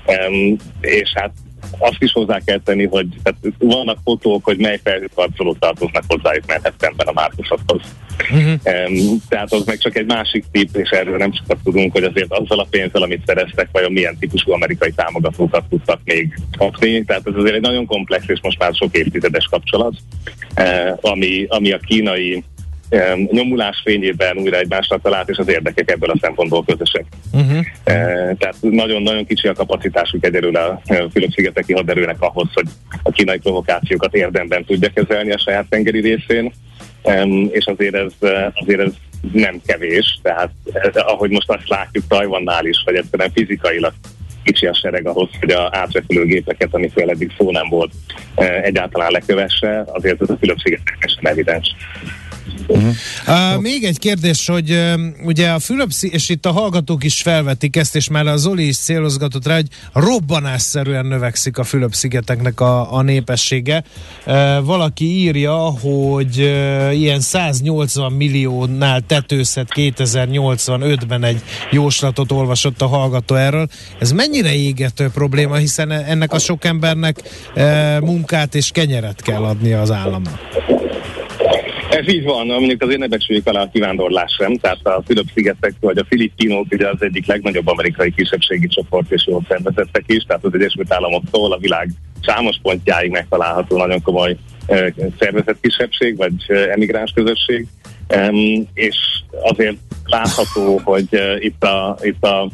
Um, 0.05 0.55
és 0.81 1.11
hát 1.15 1.31
azt 1.77 1.97
is 1.99 2.11
hozzá 2.11 2.39
kell 2.45 2.59
tenni, 2.63 2.85
hogy 2.85 3.07
tehát 3.23 3.39
vannak 3.57 3.97
fotók, 4.03 4.43
hogy 4.43 4.57
mely 4.57 4.79
felhőkarcolók 4.83 5.59
tartoznak 5.59 6.03
hozzájuk 6.07 6.43
Manhattanben 6.47 7.07
a 7.07 7.11
Márkusokhoz. 7.11 7.81
Uh-huh. 8.31 8.49
Um, 8.49 9.21
tehát 9.29 9.53
az 9.53 9.65
meg 9.65 9.77
csak 9.77 9.97
egy 9.97 10.05
másik 10.05 10.45
tip, 10.51 10.75
és 10.75 10.89
erről 10.89 11.17
nem 11.17 11.33
sokat 11.33 11.57
tudunk, 11.63 11.91
hogy 11.91 12.03
azért 12.03 12.31
azzal 12.31 12.59
a 12.59 12.67
pénzzel, 12.69 13.01
amit 13.01 13.23
szereztek, 13.25 13.69
vajon 13.71 13.91
milyen 13.91 14.17
típusú 14.19 14.51
amerikai 14.51 14.91
támogatókat 14.91 15.63
tudtak 15.69 15.99
még 16.03 16.39
kapni. 16.57 17.03
Tehát 17.03 17.27
ez 17.27 17.33
azért 17.35 17.55
egy 17.55 17.61
nagyon 17.61 17.85
komplex 17.85 18.23
és 18.27 18.39
most 18.41 18.59
már 18.59 18.73
sok 18.73 18.97
évtizedes 18.97 19.47
kapcsolat, 19.49 19.93
uh, 20.57 20.97
ami, 21.01 21.45
ami 21.49 21.71
a 21.71 21.77
kínai 21.77 22.43
nyomulás 23.31 23.81
fényében 23.83 24.37
újra 24.37 24.57
egymásra 24.57 24.97
talált, 24.97 25.29
és 25.29 25.37
az 25.37 25.49
érdekek 25.49 25.91
ebből 25.91 26.09
a 26.09 26.17
szempontból 26.21 26.63
közösek. 26.65 27.05
Uh-huh. 27.33 27.65
Tehát 28.37 28.55
nagyon-nagyon 28.59 29.25
kicsi 29.25 29.47
a 29.47 29.53
kapacitásuk 29.53 30.25
egyelőre 30.25 30.63
a 30.63 30.81
Fülöp-szigeteki 31.11 31.73
haderőnek 31.73 32.21
ahhoz, 32.21 32.47
hogy 32.53 32.67
a 33.03 33.11
kínai 33.11 33.37
provokációkat 33.37 34.15
érdemben 34.15 34.65
tudja 34.65 34.89
kezelni 34.93 35.31
a 35.31 35.39
saját 35.39 35.69
tengeri 35.69 35.99
részén, 35.99 36.51
és 37.51 37.65
azért 37.65 37.95
ez, 37.95 38.13
azért 38.53 38.79
ez 38.79 38.91
nem 39.31 39.61
kevés, 39.65 40.19
tehát 40.21 40.51
ahogy 40.93 41.29
most 41.29 41.49
azt 41.49 41.69
látjuk 41.69 42.07
Tajvannál 42.07 42.65
is, 42.65 42.81
hogy 42.85 42.95
egyszerűen 42.95 43.31
fizikailag 43.31 43.93
kicsi 44.43 44.65
a 44.65 44.73
sereg 44.73 45.07
ahhoz, 45.07 45.29
hogy 45.39 45.51
a 45.51 45.69
átrepülő 45.71 46.25
gépeket, 46.25 46.73
amikről 46.73 47.09
eddig 47.09 47.31
szó 47.37 47.51
nem 47.51 47.69
volt, 47.69 47.91
egyáltalán 48.61 49.11
lekövesse, 49.11 49.83
azért 49.87 50.21
ez 50.21 50.29
a 50.29 50.37
Fülöp-szigeteknek 50.39 51.09
sem 51.09 51.31
evidens. 51.31 51.75
Uh, 52.67 53.61
még 53.61 53.83
egy 53.83 53.99
kérdés, 53.99 54.47
hogy 54.47 54.71
uh, 54.71 54.99
ugye 55.23 55.49
a 55.49 55.59
fülöp 55.59 55.89
és 56.01 56.29
itt 56.29 56.45
a 56.45 56.51
hallgatók 56.51 57.03
is 57.03 57.21
felvetik 57.21 57.75
ezt, 57.75 57.95
és 57.95 58.09
már 58.09 58.27
a 58.27 58.37
Zoli 58.37 58.67
is 58.67 58.77
célozgatott 58.77 59.47
rá, 59.47 59.55
hogy 59.55 59.67
robbanásszerűen 59.93 61.05
növekszik 61.05 61.57
a 61.57 61.63
Fülöp-szigeteknek 61.63 62.59
a, 62.59 62.93
a 62.93 63.01
népessége. 63.01 63.83
Uh, 64.25 64.63
valaki 64.63 65.05
írja, 65.05 65.55
hogy 65.55 66.39
uh, 66.39 66.99
ilyen 66.99 67.19
180 67.19 68.11
milliónál 68.11 69.01
tetőzhet 69.01 69.67
2085-ben 69.75 71.23
egy 71.23 71.41
jóslatot 71.71 72.31
olvasott 72.31 72.81
a 72.81 72.87
hallgató 72.87 73.35
erről. 73.35 73.67
Ez 73.99 74.11
mennyire 74.11 74.53
égető 74.53 75.09
probléma, 75.09 75.55
hiszen 75.55 75.91
ennek 75.91 76.33
a 76.33 76.39
sok 76.39 76.65
embernek 76.65 77.21
uh, 77.55 77.99
munkát 77.99 78.55
és 78.55 78.69
kenyeret 78.71 79.21
kell 79.21 79.43
adni 79.43 79.73
az 79.73 79.91
államnak? 79.91 80.39
Ez 81.95 82.13
így 82.13 82.23
van, 82.23 82.47
mondjuk 82.47 82.81
azért 82.81 82.99
ne 82.99 83.07
becsüljük 83.07 83.47
alá 83.47 83.61
a 83.61 83.69
kivándorlás 83.73 84.35
sem, 84.37 84.55
tehát 84.55 84.87
a 84.87 85.03
Fülöp-szigetek 85.05 85.73
vagy 85.79 85.97
a 85.97 86.05
filipinok 86.09 86.65
ugye 86.71 86.89
az 86.89 87.01
egyik 87.01 87.27
legnagyobb 87.27 87.67
amerikai 87.67 88.11
kisebbségi 88.11 88.67
csoport 88.67 89.11
és 89.11 89.27
jól 89.27 89.45
szervezettek 89.47 90.03
is, 90.07 90.23
tehát 90.23 90.43
az 90.43 90.53
Egyesült 90.53 90.93
Államoktól 90.93 91.53
a 91.53 91.57
világ 91.57 91.89
számos 92.21 92.55
pontjáig 92.61 93.11
megtalálható 93.11 93.77
nagyon 93.77 94.01
komoly 94.01 94.37
uh, 94.67 94.87
szervezett 95.19 95.59
kisebbség 95.61 96.17
vagy 96.17 96.33
uh, 96.47 96.57
emigráns 96.71 97.11
közösség, 97.15 97.67
és 98.73 98.95
azért 99.41 99.77
látható, 100.05 100.81
hogy 100.83 101.07
itt 101.39 101.63
a, 101.63 101.97
itt 102.01 102.23
a 102.23 102.49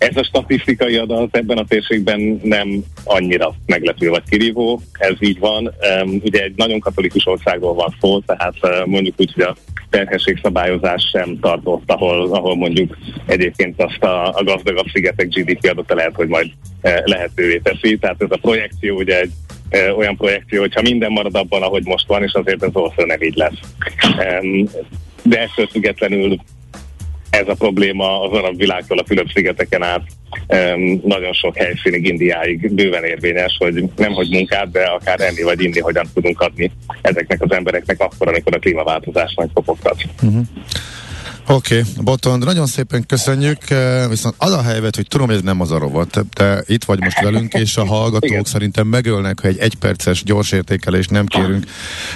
ez 0.00 0.16
a 0.16 0.24
statisztikai 0.24 0.96
adat 0.96 1.36
ebben 1.36 1.58
a 1.58 1.64
térségben 1.64 2.40
nem 2.42 2.84
annyira 3.04 3.54
meglepő 3.66 4.08
vagy 4.08 4.22
kirívó, 4.28 4.80
ez 4.92 5.14
így 5.18 5.38
van. 5.38 5.74
Ugye 6.22 6.42
egy 6.42 6.52
nagyon 6.56 6.80
katolikus 6.80 7.26
országról 7.26 7.74
van 7.74 7.96
szó, 8.00 8.20
tehát 8.20 8.54
uh, 8.62 8.86
mondjuk 8.86 9.14
úgy, 9.18 9.32
hogy 9.32 9.42
a 9.42 9.56
terhességszabályozás 9.90 11.08
sem 11.12 11.38
tartott, 11.40 11.90
ahol, 11.90 12.34
ahol 12.34 12.56
mondjuk 12.56 12.96
egyébként 13.26 13.82
azt 13.82 14.02
a, 14.02 14.36
a 14.36 14.44
gazdagabb 14.44 14.86
szigetek 14.92 15.28
GDP 15.28 15.70
adata 15.70 15.94
lehet, 15.94 16.14
hogy 16.14 16.28
majd 16.28 16.50
uh, 16.82 17.04
lehetővé 17.04 17.60
teszi. 17.62 17.98
Tehát 17.98 18.22
ez 18.22 18.30
a 18.30 18.38
projekció 18.40 18.96
ugye 18.96 19.20
egy 19.20 19.32
uh, 19.70 19.98
olyan 19.98 20.16
projekció, 20.16 20.60
hogyha 20.60 20.82
minden 20.82 21.12
marad 21.12 21.34
abban, 21.34 21.62
ahogy 21.62 21.84
most 21.84 22.06
van, 22.06 22.22
és 22.22 22.32
azért 22.32 22.62
ez 22.62 22.72
valószínűleg 22.72 23.18
nem 23.18 23.28
így 23.28 23.36
lesz. 23.36 23.58
De 25.22 25.40
ettől 25.40 25.66
függetlenül 25.66 26.38
ez 27.30 27.48
a 27.48 27.54
probléma 27.54 28.22
az 28.22 28.38
arab 28.38 28.56
világtól 28.56 28.98
a 28.98 29.04
Fülöp-szigeteken 29.06 29.82
át 29.82 30.02
um, 30.48 31.00
nagyon 31.04 31.32
sok 31.32 31.56
helyszínig, 31.56 32.06
Indiáig 32.06 32.74
bőven 32.74 33.04
érvényes, 33.04 33.56
hogy 33.58 33.84
nem 33.96 34.12
hogy 34.12 34.30
munkát, 34.30 34.70
de 34.70 34.84
akár 34.84 35.20
enni 35.20 35.42
vagy 35.42 35.62
inni, 35.62 35.80
hogyan 35.80 36.06
tudunk 36.14 36.40
adni 36.40 36.70
ezeknek 37.00 37.42
az 37.42 37.52
embereknek 37.52 38.00
akkor, 38.00 38.28
amikor 38.28 38.54
a 38.54 38.58
klímaváltozás 38.58 39.34
nagy 39.34 39.50
kopogtat. 39.52 40.02
Uh-huh. 40.22 40.42
Oké, 41.50 41.78
okay, 41.78 41.92
Botond, 42.04 42.44
nagyon 42.44 42.66
szépen 42.66 43.06
köszönjük, 43.06 43.70
eh, 43.70 44.08
viszont 44.08 44.34
az 44.38 44.52
a 44.52 44.62
helyzet, 44.62 44.96
hogy 44.96 45.06
tudom, 45.08 45.26
hogy 45.26 45.36
ez 45.36 45.42
nem 45.42 45.60
az 45.60 45.70
a 45.70 45.78
rovat, 45.78 46.24
te, 46.32 46.62
itt 46.66 46.84
vagy 46.84 47.00
most 47.00 47.20
velünk, 47.20 47.52
és 47.52 47.76
a 47.76 47.84
hallgatók 47.84 48.46
szerintem 48.46 48.86
megölnek, 48.86 49.40
hogy 49.40 49.50
egy 49.50 49.58
egyperces 49.58 50.22
gyors 50.22 50.52
értékelést 50.52 51.10
nem 51.10 51.26
kérünk. 51.26 51.64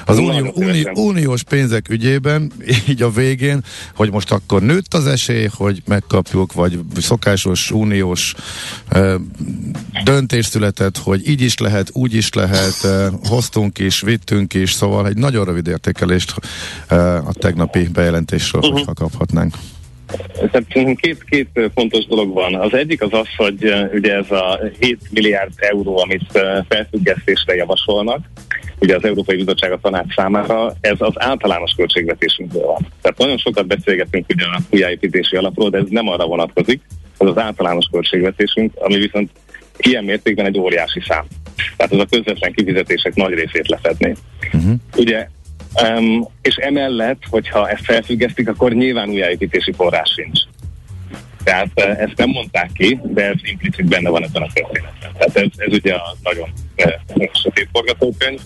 Az 0.04 0.18
unió, 0.18 0.52
uni, 0.54 0.86
uniós 0.94 1.42
pénzek 1.42 1.88
ügyében, 1.88 2.52
így 2.88 3.02
a 3.02 3.10
végén, 3.10 3.64
hogy 3.94 4.10
most 4.10 4.32
akkor 4.32 4.62
nőtt 4.62 4.94
az 4.94 5.06
esély, 5.06 5.48
hogy 5.54 5.82
megkapjuk, 5.86 6.52
vagy 6.52 6.78
szokásos 6.96 7.70
uniós 7.70 8.34
uh, 8.92 9.14
döntés 10.04 10.46
született, 10.46 10.98
hogy 10.98 11.28
így 11.28 11.40
is 11.40 11.58
lehet, 11.58 11.90
úgy 11.92 12.14
is 12.14 12.32
lehet, 12.32 12.76
uh, 12.82 13.06
hoztunk 13.28 13.78
is, 13.78 14.00
vittünk 14.00 14.54
is, 14.54 14.72
szóval 14.72 15.06
egy 15.06 15.16
nagyon 15.16 15.44
rövid 15.44 15.66
értékelést 15.66 16.34
uh, 16.90 17.28
a 17.28 17.32
tegnapi 17.32 17.88
bejelentésről, 17.88 18.62
uh-huh. 18.62 18.78
hogyha 18.78 18.94
kaphat 18.94 19.23
kaphatnánk? 19.24 19.54
Tehát 20.50 20.96
két, 21.00 21.24
két 21.24 21.70
fontos 21.74 22.06
dolog 22.06 22.32
van. 22.32 22.54
Az 22.54 22.74
egyik 22.74 23.02
az 23.02 23.12
az, 23.12 23.26
hogy 23.36 23.74
ugye 23.92 24.14
ez 24.14 24.30
a 24.30 24.60
7 24.78 24.98
milliárd 25.10 25.52
euró, 25.56 25.98
amit 25.98 26.42
felfüggesztésre 26.68 27.54
javasolnak, 27.54 28.18
ugye 28.80 28.96
az 28.96 29.04
Európai 29.04 29.36
Bizottság 29.36 29.72
a 29.72 29.78
tanács 29.82 30.14
számára, 30.14 30.74
ez 30.80 30.96
az 30.98 31.12
általános 31.14 31.72
költségvetésünkből 31.76 32.66
van. 32.66 32.86
Tehát 33.02 33.18
nagyon 33.18 33.38
sokat 33.38 33.66
beszélgetünk 33.66 34.26
ugye 34.28 34.44
a 34.44 34.60
újjáépítési 34.70 35.36
alapról, 35.36 35.70
de 35.70 35.78
ez 35.78 35.88
nem 35.88 36.08
arra 36.08 36.26
vonatkozik, 36.26 36.80
az 37.18 37.28
az 37.28 37.38
általános 37.38 37.86
költségvetésünk, 37.90 38.72
ami 38.74 38.96
viszont 38.96 39.30
ilyen 39.78 40.04
mértékben 40.04 40.46
egy 40.46 40.58
óriási 40.58 41.00
szám. 41.08 41.24
Tehát 41.76 41.92
az 41.92 41.98
a 41.98 42.06
közvetlen 42.10 42.52
kifizetések 42.52 43.14
nagy 43.14 43.32
részét 43.32 43.68
lefedné. 43.68 44.12
Uh-huh. 44.52 44.74
Ugye 44.96 45.28
Um, 45.82 46.28
és 46.42 46.54
emellett, 46.54 47.22
hogyha 47.30 47.68
ezt 47.70 47.84
felfüggesztik, 47.84 48.48
akkor 48.48 48.72
nyilván 48.72 49.08
újjáépítési 49.08 49.72
forrás 49.72 50.12
sincs. 50.12 50.40
Tehát 51.44 51.70
uh, 51.74 52.00
ezt 52.00 52.16
nem 52.16 52.28
mondták 52.28 52.70
ki, 52.74 53.00
de 53.02 53.22
ez 53.22 53.34
implicit 53.42 53.88
benne 53.88 54.10
van 54.10 54.24
ebben 54.24 54.42
a 54.42 54.52
történetben. 54.52 55.12
Tehát 55.18 55.36
ez, 55.36 55.48
ez 55.56 55.72
ugye 55.72 55.94
a 55.94 56.16
nagyon 56.22 56.48
uh, 57.14 57.24
sötét 57.42 57.68
forgatókönyv. 57.72 58.40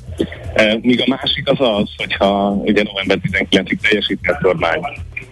Uh, 0.56 0.82
míg 0.82 1.00
a 1.00 1.16
másik 1.16 1.48
az 1.48 1.60
az, 1.60 1.90
hogyha 1.96 2.50
ugye 2.50 2.82
november 2.82 3.18
19-ig 3.22 3.78
teljesíti 3.80 4.28
a 4.28 4.38
kormány 4.42 4.80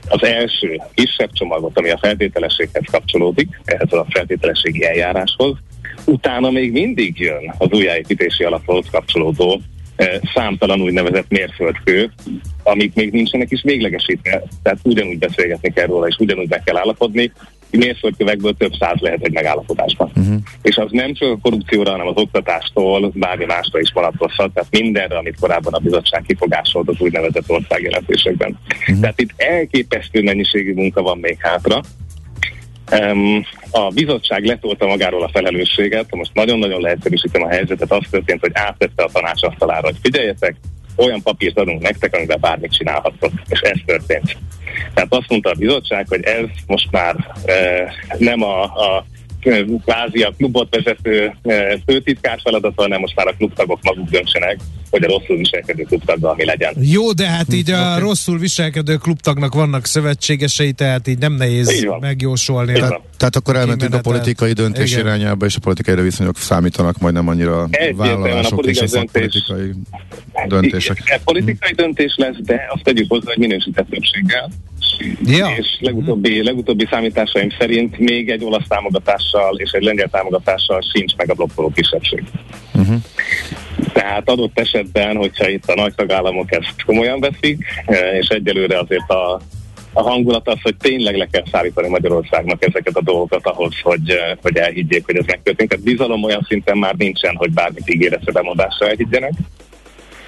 az 0.09 0.25
első 0.25 0.81
kisebb 0.95 1.33
csomagot, 1.33 1.79
ami 1.79 1.91
a 1.91 1.99
feltételességhez 1.99 2.85
kapcsolódik, 2.91 3.61
ehhez 3.65 3.93
a 3.93 4.07
feltételességi 4.09 4.85
eljáráshoz, 4.85 5.57
utána 6.05 6.51
még 6.51 6.73
mindig 6.73 7.19
jön 7.19 7.55
az 7.59 7.69
újjáépítési 7.71 8.45
alaphoz 8.45 8.87
kapcsolódó 8.91 9.61
számtalan 10.35 10.81
úgynevezett 10.81 11.29
mérföldkő, 11.29 12.11
amik 12.63 12.95
még 12.95 13.13
nincsenek 13.13 13.51
is 13.51 13.63
véglegesítve, 13.63 14.43
tehát 14.63 14.79
ugyanúgy 14.83 15.19
beszélgetni 15.19 15.73
kell 15.73 15.87
róla, 15.87 16.07
és 16.07 16.17
ugyanúgy 16.19 16.49
meg 16.49 16.63
kell 16.65 16.77
állapodni, 16.77 17.33
mérföldkövekből 17.71 18.57
több 18.57 18.73
száz 18.79 18.97
lehet 19.01 19.23
egy 19.23 19.33
megállapodásban. 19.33 20.11
Uh-huh. 20.17 20.37
És 20.63 20.77
az 20.77 20.89
nem 20.91 21.15
csak 21.15 21.31
a 21.31 21.39
korrupcióra, 21.43 21.91
hanem 21.91 22.07
az 22.07 22.17
oktatástól 22.17 23.13
bármi 23.15 23.45
másra 23.45 23.81
is 23.81 23.91
vonatkozhat, 23.95 24.53
tehát 24.53 24.71
mindenre, 24.71 25.17
amit 25.17 25.41
korábban 25.41 25.73
a 25.73 25.79
bizottság 25.79 26.25
kifogásolt 26.27 26.89
az 26.89 27.01
úgynevezett 27.01 27.51
országjelentésekben. 27.51 28.59
Uh-huh. 28.81 29.01
Tehát 29.01 29.21
itt 29.21 29.33
elképesztő 29.37 30.23
mennyiségű 30.23 30.75
munka 30.75 31.03
van 31.03 31.19
még 31.19 31.37
hátra, 31.41 31.81
a 33.71 33.89
bizottság 33.95 34.45
letolta 34.45 34.87
magáról 34.87 35.23
a 35.23 35.31
felelősséget, 35.33 36.15
most 36.15 36.35
nagyon-nagyon 36.35 36.81
leegyszerűsítem 36.81 37.43
a 37.43 37.49
helyzetet, 37.49 37.93
az 37.93 38.07
történt, 38.11 38.41
hogy 38.41 38.51
átvette 38.55 39.03
a 39.03 39.11
tanács 39.13 39.43
asztalára, 39.43 39.87
hogy 39.87 39.97
figyeljetek, 40.03 40.57
olyan 40.97 41.23
papírt 41.23 41.59
adunk 41.59 41.83
nektek, 41.83 42.15
amiben 42.15 42.41
bármit 42.41 42.77
csinálhattok, 42.77 43.33
és 43.49 43.61
ez 43.61 43.79
történt. 43.87 44.37
Tehát 44.95 45.15
azt 45.15 45.29
mondta 45.29 45.51
a 45.51 45.55
bizottság, 45.59 46.07
hogy 46.09 46.25
ez 46.25 46.45
most 46.67 46.91
már 46.91 47.17
e, 47.45 47.93
nem 48.19 48.43
a, 48.43 48.63
a 48.63 49.07
kvázi 49.85 50.23
a 50.23 50.35
klubot 50.37 50.75
vezető 50.75 51.33
e, 51.43 51.79
főtitkár 51.87 52.39
feladata, 52.43 52.83
hanem 52.83 53.01
most 53.01 53.17
már 53.17 53.27
a 53.27 53.33
klubtagok 53.33 53.79
maguk 53.83 54.09
döntsenek, 54.09 54.57
hogy 54.91 55.05
a 55.05 55.07
rosszul 55.07 55.37
viselkedő 55.37 55.83
klubtaggal 55.83 56.35
mi 56.37 56.45
legyen. 56.45 56.75
Jó, 56.81 57.13
de 57.13 57.27
hát 57.27 57.53
így 57.53 57.71
a 57.71 57.81
okay. 57.81 58.01
rosszul 58.01 58.39
viselkedő 58.39 58.97
klubtagnak 58.97 59.55
vannak 59.55 59.87
szövetségesei, 59.87 60.73
tehát 60.73 61.09
így 61.09 61.19
nem 61.19 61.33
nehéz 61.33 61.87
megjósolni. 62.01 62.73
Tehát, 62.73 63.01
tehát 63.17 63.37
akkor 63.37 63.57
elmentünk 63.57 63.95
a 63.95 64.01
politikai 64.01 64.53
döntés 64.53 64.93
Igen. 64.93 65.05
irányába, 65.05 65.47
és 65.47 65.57
a 65.57 65.61
politikai 65.61 66.03
viszonyok 66.03 66.37
számítanak 66.39 66.99
majd 66.99 67.15
nem 67.15 67.29
annyira 67.29 67.69
vállalások 67.97 68.59
a 68.59 68.69
és 68.69 68.81
a 68.81 69.05
politikai 69.13 69.73
döntések. 70.49 70.99
Igen, 71.05 71.21
politikai 71.25 71.73
döntés 71.73 72.15
lesz, 72.17 72.37
de 72.43 72.67
azt 72.75 72.83
tegyük 72.83 73.07
hozzá, 73.09 73.27
hogy 73.27 73.39
minősített 73.39 73.89
többséggel. 73.91 74.51
Ja. 75.25 75.49
És 75.57 75.77
legutóbbi, 75.81 76.43
legutóbbi 76.43 76.87
számításaim 76.91 77.51
szerint 77.59 77.99
még 77.99 78.31
egy 78.31 78.45
olasz 78.45 78.67
támogatással 78.69 79.59
és 79.59 79.71
egy 79.71 79.83
lengyel 79.83 80.09
támogatással 80.09 80.81
sincs 80.95 81.17
meg 81.17 81.31
a 81.31 81.35
blokkoló 81.35 81.71
kisebbség. 81.71 82.23
Uh-huh. 82.75 82.97
Tehát 83.93 84.29
adott 84.29 84.59
esetben, 84.59 85.17
hogyha 85.17 85.49
itt 85.49 85.67
a 85.67 85.75
nagy 85.75 85.95
tagállamok 85.95 86.53
ezt 86.53 86.85
komolyan 86.87 87.21
veszik, 87.21 87.65
eh, 87.87 88.17
és 88.17 88.29
egyelőre 88.29 88.79
azért 88.79 89.11
a, 89.11 89.41
a 89.93 90.03
hangulat 90.03 90.49
az, 90.49 90.59
hogy 90.63 90.77
tényleg 90.77 91.17
le 91.17 91.27
kell 91.31 91.45
szállítani 91.53 91.89
Magyarországnak 91.89 92.65
ezeket 92.65 92.97
a 92.97 93.03
dolgokat 93.03 93.47
ahhoz, 93.47 93.75
hogy, 93.83 94.11
eh, 94.11 94.37
hogy 94.43 94.57
elhiggyék, 94.57 95.05
hogy 95.05 95.17
ez 95.17 95.25
megtörténik. 95.27 95.71
Tehát 95.71 95.85
bizalom 95.85 96.23
olyan 96.23 96.47
szinten 96.49 96.79
már 96.79 96.95
nincsen, 96.95 97.37
hogy 97.37 97.53
bármit 97.53 97.91
ígéretre 97.91 98.33
bemondásra 98.33 98.89
elhiggyenek. 98.89 99.33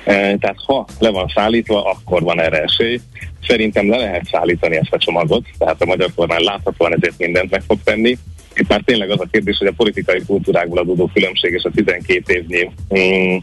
Eh, 0.05 0.35
tehát 0.41 0.57
ha 0.67 0.87
le 0.99 1.11
van 1.11 1.33
szállítva, 1.35 1.85
akkor 1.85 2.23
van 2.23 2.41
erre 2.41 2.63
esély. 2.63 3.01
Szerintem 3.47 3.91
le 3.91 3.97
lehet 3.97 4.29
szállítani 4.31 4.77
ezt 4.77 4.93
a 4.93 4.99
csomagot, 4.99 5.47
tehát 5.59 5.83
a 5.83 5.87
magyar 5.87 6.11
kormány 6.15 6.43
láthatóan 6.43 6.95
ezért 6.95 7.19
mindent 7.19 7.51
meg 7.51 7.63
fog 7.67 7.79
tenni. 7.85 8.17
Itt 8.55 8.69
már 8.69 8.83
tényleg 8.85 9.11
az 9.11 9.21
a 9.21 9.29
kérdés, 9.31 9.59
hogy 9.59 9.67
a 9.67 9.73
politikai 9.77 10.21
kultúrákból 10.27 10.79
adódó 10.79 11.11
különbség 11.15 11.53
és 11.53 11.63
a 11.63 11.71
12 11.75 12.35
évnyi 12.35 12.71
mm, 12.99 13.37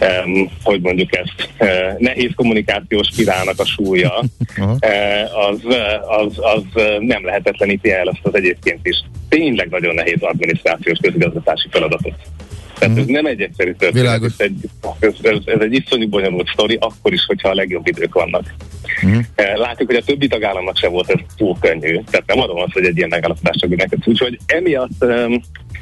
um, 0.00 0.50
hogy 0.62 0.80
mondjuk 0.80 1.16
ezt, 1.16 1.48
uh, 1.58 1.98
nehéz 1.98 2.30
kommunikációs 2.36 3.06
spirálnak 3.06 3.58
a 3.58 3.64
súlya, 3.64 4.12
uh, 4.58 5.48
az, 5.48 5.60
az, 6.06 6.38
az 6.38 6.82
nem 6.98 7.24
lehetetleníti 7.24 7.92
el 7.92 8.06
azt 8.06 8.20
az 8.22 8.34
egyébként 8.34 8.86
is 8.86 8.96
tényleg 9.28 9.68
nagyon 9.68 9.94
nehéz 9.94 10.20
adminisztrációs 10.22 10.98
közigazgatási 11.02 11.68
feladatot. 11.70 12.14
Tehát 12.80 12.96
mm. 12.96 12.98
ez 12.98 13.06
nem 13.06 13.26
egy 13.26 13.40
egyszerű 13.40 13.72
történet, 13.72 14.22
ez 14.24 14.34
egy, 14.36 14.68
ez, 15.00 15.14
ez, 15.44 15.60
egy 15.60 15.72
iszonyú 15.72 16.08
bonyolult 16.08 16.48
sztori, 16.48 16.78
akkor 16.80 17.12
is, 17.12 17.24
hogyha 17.26 17.48
a 17.48 17.54
legjobb 17.54 17.86
idők 17.86 18.14
vannak. 18.14 18.54
Mm. 19.06 19.18
Látjuk, 19.54 19.88
hogy 19.88 19.98
a 20.00 20.04
többi 20.04 20.26
tagállamnak 20.26 20.76
sem 20.76 20.90
volt 20.90 21.10
ez 21.10 21.20
túl 21.36 21.56
könnyű, 21.60 22.00
tehát 22.10 22.26
nem 22.26 22.40
adom 22.40 22.56
azt, 22.56 22.72
hogy 22.72 22.84
egy 22.84 22.96
ilyen 22.96 23.08
megállapodás 23.08 23.56
csak 23.56 23.76
neked. 23.76 23.98
Úgyhogy 24.04 24.38
emiatt 24.46 25.04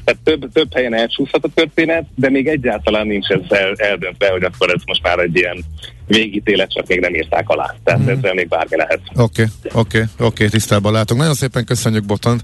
tehát 0.04 0.22
több, 0.24 0.52
több 0.52 0.74
helyen 0.74 0.94
elcsúszhat 0.94 1.44
a 1.44 1.48
történet, 1.54 2.04
de 2.14 2.30
még 2.30 2.46
egyáltalán 2.46 3.06
nincs 3.06 3.28
ez 3.28 3.40
el, 3.48 3.74
eldöntve, 3.76 4.30
hogy 4.30 4.42
akkor 4.42 4.70
ez 4.70 4.82
most 4.86 5.02
már 5.02 5.18
egy 5.18 5.36
ilyen 5.36 5.64
végítélet, 6.06 6.72
csak 6.72 6.86
még 6.86 7.00
nem 7.00 7.14
írták 7.14 7.48
alá. 7.48 7.74
Tehát 7.84 8.00
mm. 8.00 8.08
ezzel 8.08 8.34
még 8.34 8.48
bármi 8.48 8.76
lehet. 8.76 9.00
Oké, 9.16 9.42
okay, 9.42 9.46
oké, 9.64 9.98
okay, 9.98 10.00
oké, 10.00 10.24
okay, 10.24 10.48
tisztában 10.48 10.92
látunk. 10.92 11.20
Nagyon 11.20 11.34
szépen 11.34 11.64
köszönjük, 11.64 12.04
Botont. 12.04 12.42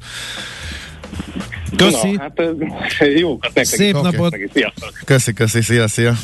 Köszi. 1.77 2.11
Na, 2.11 2.23
hát 2.23 2.41
jókat 3.19 3.55
nektek. 3.55 3.79
Szép 3.79 3.95
okay. 3.95 4.11
napot. 4.11 4.37
Köszi, 5.05 5.33
köszi, 5.33 5.61
szia, 5.61 5.89
szia. 5.89 6.17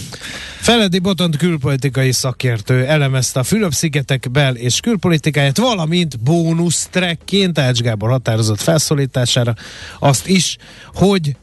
Feledi 0.60 0.98
Botont 0.98 1.36
külpolitikai 1.36 2.12
szakértő 2.12 2.84
elemezte 2.86 3.40
a 3.40 3.42
Fülöp-szigetek 3.42 4.30
bel- 4.30 4.56
és 4.56 4.80
külpolitikáját, 4.80 5.58
valamint 5.58 6.20
bónusz 6.20 6.88
trekként 6.90 7.58
Ács 7.58 7.80
Gábor 7.80 8.10
határozott 8.10 8.60
felszólítására 8.60 9.54
azt 9.98 10.28
is, 10.28 10.56
hogy 10.94 11.36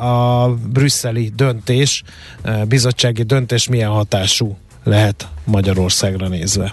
a 0.00 0.48
brüsszeli 0.48 1.32
döntés, 1.36 2.02
bizottsági 2.68 3.22
döntés 3.22 3.68
milyen 3.68 3.90
hatású 3.90 4.58
lehet 4.84 5.28
Magyarországra 5.44 6.28
nézve. 6.28 6.72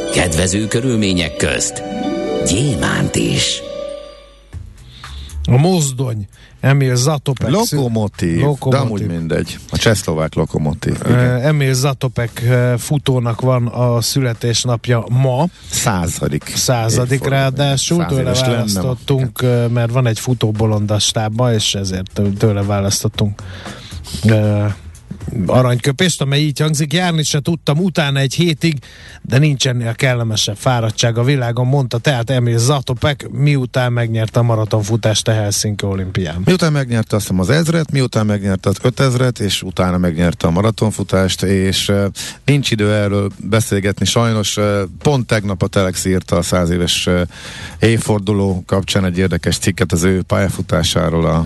Kedvező 0.13 0.67
körülmények 0.67 1.35
közt 1.35 1.83
gyémánt 2.47 3.15
is. 3.15 3.61
A 5.49 5.57
mozdony, 5.57 6.27
Emil 6.59 6.95
Zatopek. 6.95 7.49
Lokomotív, 7.49 8.39
lokomotív. 8.39 8.69
de 8.69 8.77
amúgy 8.77 9.07
mindegy. 9.07 9.57
A 9.69 9.77
csehszlovák 9.77 10.33
lokomotív. 10.33 10.97
Uh, 11.05 11.45
Emil 11.45 11.73
Zatopek 11.73 12.43
futónak 12.77 13.41
van 13.41 13.67
a 13.67 14.01
születésnapja 14.01 15.03
ma. 15.09 15.45
Századik. 15.69 16.53
Századik 16.55 17.27
ráadásul. 17.27 18.05
Tőle 18.05 18.33
választottunk, 18.33 19.41
lenne. 19.41 19.67
mert 19.67 19.91
van 19.91 20.07
egy 20.07 20.19
futóbolondas 20.19 21.11
tábba, 21.11 21.53
és 21.53 21.75
ezért 21.75 22.21
tőle 22.37 22.63
választottunk 22.63 23.41
aranyköpést, 25.45 26.21
amely 26.21 26.39
így 26.39 26.59
hangzik, 26.59 26.93
járni 26.93 27.23
se 27.23 27.39
tudtam 27.39 27.77
utána 27.77 28.19
egy 28.19 28.33
hétig, 28.33 28.77
de 29.21 29.37
nincsen 29.37 29.81
a 29.81 29.93
kellemesebb 29.93 30.57
fáradtság 30.57 31.17
a 31.17 31.23
világon, 31.23 31.67
mondta 31.67 31.97
tehát 31.97 32.29
Emil 32.29 32.57
Zatopek, 32.57 33.29
miután 33.31 33.93
megnyerte 33.93 34.39
a 34.39 34.43
maratonfutást 34.43 35.27
a 35.27 35.31
Helsinki 35.31 35.85
olimpián. 35.85 36.41
Miután 36.45 36.71
megnyerte 36.71 37.15
azt 37.15 37.31
az 37.37 37.49
ezret, 37.49 37.91
miután 37.91 38.25
megnyerte 38.25 38.69
az 38.69 38.77
ötezret, 38.81 39.39
és 39.39 39.63
utána 39.63 39.97
megnyerte 39.97 40.47
a 40.47 40.51
maratonfutást, 40.51 41.43
és 41.43 41.89
uh, 41.89 42.05
nincs 42.45 42.71
idő 42.71 42.93
erről 42.93 43.31
beszélgetni, 43.37 44.05
sajnos 44.05 44.57
uh, 44.57 44.81
pont 45.01 45.27
tegnap 45.27 45.63
a 45.63 45.67
Telex 45.67 46.05
írta 46.05 46.35
a 46.35 46.41
száz 46.41 46.69
éves 46.69 47.07
uh, 47.07 47.21
évforduló 47.79 48.63
kapcsán 48.65 49.05
egy 49.05 49.17
érdekes 49.17 49.57
cikket 49.57 49.91
az 49.91 50.03
ő 50.03 50.21
pályafutásáról 50.21 51.25
a 51.25 51.45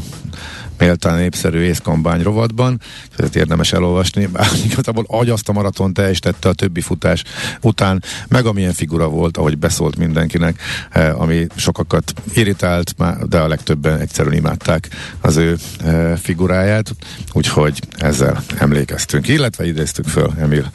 méltán 0.77 1.17
népszerű 1.17 1.59
észkombány 1.59 2.21
rovatban, 2.21 2.79
ezt 3.17 3.35
érdemes 3.35 3.73
elolvasni, 3.73 4.25
bár 4.25 4.47
igazából 4.71 5.05
agyaszt 5.07 5.49
a 5.49 5.53
maraton 5.53 5.93
teljesítette 5.93 6.49
a 6.49 6.53
többi 6.53 6.81
futás 6.81 7.23
után, 7.61 8.03
meg 8.27 8.45
amilyen 8.45 8.73
figura 8.73 9.07
volt, 9.07 9.38
ahogy 9.38 9.57
beszólt 9.57 9.95
mindenkinek, 9.95 10.61
eh, 10.91 11.21
ami 11.21 11.47
sokakat 11.55 12.13
irritált, 12.33 12.95
de 13.27 13.39
a 13.39 13.47
legtöbben 13.47 13.99
egyszerűen 13.99 14.35
imádták 14.35 14.88
az 15.21 15.35
ő 15.35 15.57
eh, 15.79 16.17
figuráját, 16.17 16.95
úgyhogy 17.33 17.79
ezzel 17.97 18.43
emlékeztünk, 18.57 19.27
illetve 19.27 19.65
idéztük 19.65 20.07
föl 20.07 20.33
Emil 20.39 20.71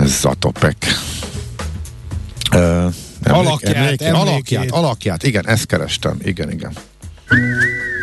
Zatopek. 0.00 0.76
Uh, 2.54 2.94
alakját, 3.22 3.74
emléke, 3.74 4.10
alakját, 4.10 4.70
alakját, 4.70 5.22
igen, 5.22 5.46
ezt 5.46 5.66
kerestem, 5.66 6.16
igen, 6.22 6.50
igen. 6.50 6.72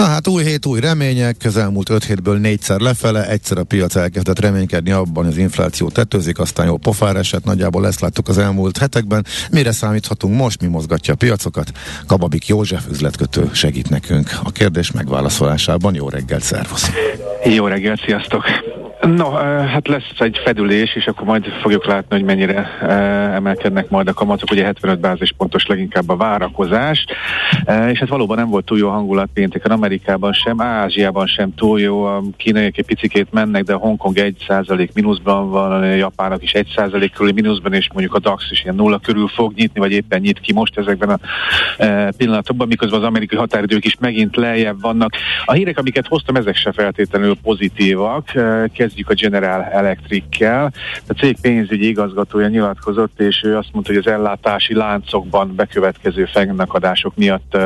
Na 0.00 0.06
hát 0.06 0.28
új 0.28 0.44
hét, 0.44 0.66
új 0.66 0.80
remények, 0.80 1.36
közelmúlt 1.36 1.90
5 1.90 2.04
hétből 2.04 2.38
négyszer 2.38 2.80
lefele, 2.80 3.28
egyszer 3.28 3.58
a 3.58 3.64
piac 3.64 3.96
elkezdett 3.96 4.40
reménykedni 4.40 4.90
abban, 4.90 5.26
az 5.26 5.36
infláció 5.36 5.88
tetőzik, 5.88 6.38
aztán 6.38 6.66
jó 6.66 6.76
pofár 6.76 7.16
esett, 7.16 7.44
nagyjából 7.44 7.86
ezt 7.86 8.00
láttuk 8.00 8.28
az 8.28 8.38
elmúlt 8.38 8.78
hetekben. 8.78 9.26
Mire 9.50 9.72
számíthatunk 9.72 10.36
most, 10.36 10.60
mi 10.60 10.66
mozgatja 10.66 11.14
a 11.14 11.16
piacokat? 11.16 11.70
Kababik 12.06 12.46
József 12.46 12.84
üzletkötő 12.90 13.50
segít 13.52 13.90
nekünk 13.90 14.30
a 14.42 14.50
kérdés 14.50 14.90
megválaszolásában. 14.90 15.94
Jó 15.94 16.08
reggelt, 16.08 16.42
szervusz! 16.42 16.90
Jó 17.44 17.66
reggelt, 17.66 18.00
sziasztok! 18.04 18.44
No, 19.00 19.30
hát 19.66 19.88
lesz 19.88 20.12
egy 20.18 20.40
fedülés, 20.44 20.94
és 20.94 21.06
akkor 21.06 21.26
majd 21.26 21.44
fogjuk 21.44 21.86
látni, 21.86 22.16
hogy 22.16 22.24
mennyire 22.24 22.78
emelkednek 23.34 23.88
majd 23.88 24.08
a 24.08 24.12
kamatok. 24.12 24.50
Ugye 24.50 24.64
75 24.64 25.00
bázispontos 25.00 25.66
leginkább 25.66 26.08
a 26.08 26.16
várakozás, 26.16 27.04
és 27.64 27.98
hát 27.98 28.08
valóban 28.08 28.36
nem 28.36 28.48
volt 28.48 28.64
túl 28.64 28.78
jó 28.78 28.88
hangulat 28.88 29.28
pénteken 29.34 29.70
Amerikában 29.70 30.32
sem, 30.32 30.60
Ázsiában 30.60 31.26
sem 31.26 31.54
túl 31.54 31.80
jó. 31.80 32.04
A 32.04 32.22
kínaiak 32.36 32.78
egy 32.78 32.84
picikét 32.84 33.32
mennek, 33.32 33.62
de 33.62 33.72
Hongkong 33.72 34.16
1% 34.18 34.92
mínuszban 34.92 35.50
van, 35.50 35.72
a 35.72 35.84
japánok 35.84 36.42
is 36.42 36.52
1% 36.54 37.10
körül 37.14 37.32
mínuszban, 37.32 37.72
és 37.72 37.88
mondjuk 37.92 38.14
a 38.14 38.18
DAX 38.18 38.50
is 38.50 38.62
ilyen 38.62 38.74
nulla 38.74 38.98
körül 38.98 39.28
fog 39.28 39.52
nyitni, 39.54 39.80
vagy 39.80 39.92
éppen 39.92 40.20
nyit 40.20 40.40
ki 40.40 40.52
most 40.52 40.78
ezekben 40.78 41.10
a 41.10 41.18
pillanatokban, 42.16 42.68
miközben 42.68 43.00
az 43.00 43.06
amerikai 43.06 43.38
határidők 43.38 43.84
is 43.84 43.96
megint 44.00 44.36
lejjebb 44.36 44.80
vannak. 44.80 45.10
A 45.44 45.52
hírek, 45.52 45.78
amiket 45.78 46.06
hoztam, 46.06 46.36
ezek 46.36 46.56
se 46.56 46.72
feltétlenül 46.72 47.36
pozitívak 47.42 48.32
kezdjük 48.90 49.10
a 49.10 49.14
General 49.14 49.64
Electric-kel. 49.64 50.72
A 51.08 51.12
cég 51.12 51.36
pénzügyi 51.40 51.88
igazgatója 51.88 52.48
nyilatkozott, 52.48 53.20
és 53.20 53.40
ő 53.44 53.56
azt 53.56 53.68
mondta, 53.72 53.92
hogy 53.92 54.02
az 54.06 54.12
ellátási 54.12 54.74
láncokban 54.74 55.54
bekövetkező 55.54 56.24
fennakadások 56.24 57.16
miatt 57.16 57.56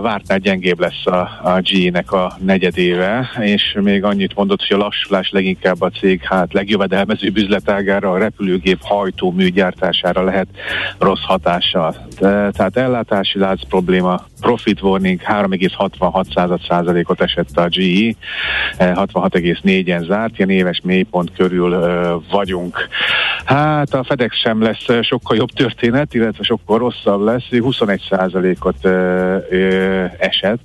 vártnál 0.00 0.38
gyengébb 0.38 0.80
lesz 0.80 1.06
a, 1.06 1.20
a 1.42 1.60
GE-nek 1.62 2.12
a 2.12 2.36
negyedéve, 2.38 3.30
és 3.40 3.76
még 3.80 4.04
annyit 4.04 4.34
mondott, 4.34 4.66
hogy 4.66 4.76
a 4.76 4.80
lassulás 4.80 5.30
leginkább 5.30 5.80
a 5.80 5.90
cég 5.90 6.22
hát 6.22 6.52
legjövedelmezőbb 6.52 7.36
üzletágára, 7.36 8.10
a 8.10 8.18
repülőgép 8.18 8.78
hajtómű 8.82 9.48
gyártására 9.48 10.24
lehet 10.24 10.48
rossz 10.98 11.24
hatással. 11.24 12.06
Tehát 12.18 12.76
ellátási 12.76 13.38
lánc 13.38 13.68
probléma, 13.68 14.24
profit 14.40 14.82
warning 14.82 15.20
3,66 15.24 16.68
százalékot 16.68 17.20
esett 17.20 17.56
a 17.56 17.68
GE, 17.68 18.14
66,4-en 18.78 20.06
zárt, 20.06 20.38
ilyen 20.38 20.50
éves 20.50 20.80
mélypont 20.84 21.32
körül 21.36 21.72
ö, 21.72 22.16
vagyunk. 22.30 22.88
Hát 23.44 23.94
a 23.94 24.04
FedEx 24.04 24.36
sem 24.36 24.62
lesz 24.62 24.84
sokkal 25.02 25.36
jobb 25.36 25.50
történet, 25.50 26.14
illetve 26.14 26.44
sokkal 26.44 26.78
rosszabb 26.78 27.20
lesz, 27.20 27.44
21%-ot 27.50 28.86
esett. 30.18 30.62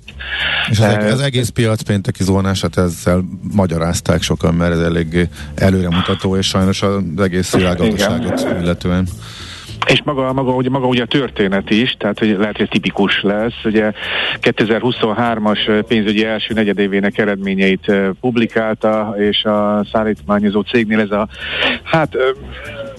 És 0.70 0.80
az, 0.80 1.12
az 1.12 1.20
egész 1.20 1.48
piac 1.48 1.82
pénteki 1.82 2.22
zónását 2.22 2.78
ezzel 2.78 3.24
magyarázták 3.54 4.22
sokan, 4.22 4.54
mert 4.54 4.72
ez 4.72 4.80
elég 4.80 5.28
előremutató, 5.54 6.36
és 6.36 6.46
sajnos 6.46 6.82
az 6.82 7.02
egész 7.22 7.54
világgazdaságot 7.54 8.46
illetően. 8.60 9.08
És 9.86 10.02
maga, 10.04 10.32
maga, 10.32 10.54
ugye, 10.54 10.70
maga 10.70 10.86
ugye 10.86 11.02
a 11.02 11.06
történet 11.06 11.70
is, 11.70 11.94
tehát 11.98 12.18
hogy 12.18 12.36
lehet, 12.38 12.56
hogy 12.56 12.68
tipikus 12.68 13.22
lesz. 13.22 13.64
Ugye 13.64 13.92
2023-as 14.40 15.84
pénzügyi 15.88 16.24
első 16.24 16.54
negyedévének 16.54 17.18
eredményeit 17.18 17.92
publikálta, 18.20 19.14
és 19.18 19.44
a 19.44 19.86
szállítmányozó 19.92 20.60
cégnél 20.60 21.00
ez 21.00 21.10
a, 21.10 21.28
hát 21.82 22.16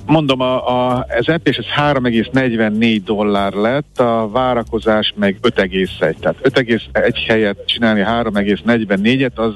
mondom, 0.07 0.41
a, 0.41 0.67
a, 0.67 1.05
az 1.17 1.29
EP 1.29 1.47
és 1.47 1.57
ez 1.57 1.65
3,44 1.65 3.01
dollár 3.05 3.53
lett, 3.53 3.99
a 3.99 4.29
várakozás 4.31 5.13
meg 5.15 5.37
5,1. 5.41 6.15
Tehát 6.19 6.37
5,1 6.43 7.13
helyet 7.27 7.65
csinálni 7.65 8.03
3,44-et, 8.07 9.33
az 9.35 9.53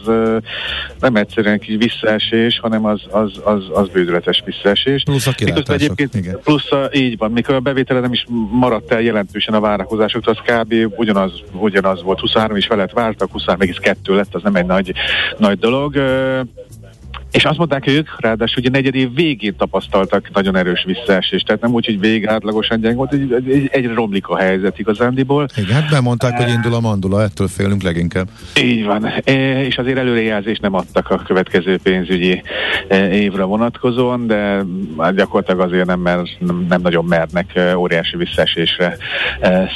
nem 1.00 1.16
egyszerűen 1.16 1.60
kis 1.60 1.76
visszaesés, 1.78 2.60
hanem 2.60 2.86
az, 2.86 3.02
az, 3.10 3.32
az, 3.44 3.64
az 3.74 3.88
bődületes 3.88 4.44
visszaesés. 4.46 5.04
Plusz 5.04 5.28
a 5.28 5.32
kilátások, 5.32 5.76
egyébként, 5.76 6.16
igen. 6.16 6.40
Plusz 6.44 6.72
a, 6.72 6.90
így 6.94 7.18
van, 7.18 7.32
mikor 7.32 7.56
a 7.56 7.60
bevétele 7.60 8.00
nem 8.00 8.14
is 8.14 8.26
maradt 8.52 8.92
el 8.92 9.02
jelentősen 9.02 9.54
a 9.54 9.60
várakozások, 9.60 10.28
az 10.28 10.38
kb. 10.46 10.74
ugyanaz, 10.96 11.32
ugyanaz 11.52 12.04
volt, 12.04 12.20
23 12.20 12.56
is 12.58 12.66
felett 12.66 12.92
vártak, 12.92 13.30
23,2 13.34 13.96
lett, 14.16 14.36
az 14.36 14.42
nem 14.44 14.56
egy 14.56 14.66
nagy, 14.66 14.94
nagy 15.38 15.60
dolog. 15.60 15.96
És 17.32 17.46
azt 17.46 17.58
mondták 17.58 17.88
ők, 17.88 18.22
ráadásul 18.22 18.64
a 18.66 18.70
negyed 18.72 18.96
év 18.96 19.14
végén 19.14 19.56
tapasztaltak 19.56 20.30
nagyon 20.34 20.56
erős 20.56 20.84
visszaesést, 20.84 21.46
tehát 21.46 21.62
nem 21.62 21.74
úgy, 21.74 21.86
hogy 21.86 22.00
végig 22.00 22.28
átlagosan 22.28 22.80
gyeng 22.80 22.96
volt, 22.96 23.14
egy, 23.14 23.44
egy, 23.48 23.70
egyre 23.72 23.94
romlik 23.94 24.28
a 24.28 24.38
helyzet 24.38 24.80
igazándiból. 24.80 25.46
Igen, 25.56 25.82
hát 25.82 25.90
bemondták, 25.90 26.38
hogy 26.38 26.50
indul 26.50 26.74
a 26.74 26.80
mandula, 26.80 27.22
ettől 27.22 27.48
félünk 27.48 27.82
leginkább. 27.82 28.28
Így 28.62 28.86
van, 28.86 29.06
e, 29.24 29.64
és 29.64 29.78
azért 29.78 29.98
előrejelzést 29.98 30.62
nem 30.62 30.74
adtak 30.74 31.10
a 31.10 31.18
következő 31.18 31.80
pénzügyi 31.84 32.42
e, 32.88 33.10
évre 33.12 33.44
vonatkozóan, 33.44 34.28
de 34.28 34.64
hát 34.98 35.16
gyakorlatilag 35.16 35.60
azért 35.60 35.86
nem, 35.86 36.00
mer, 36.00 36.20
nem, 36.40 36.66
nem 36.70 36.82
nagyon 36.82 37.06
mernek 37.06 37.56
e, 37.56 37.78
óriási 37.78 38.18
visszaesésre 38.18 38.98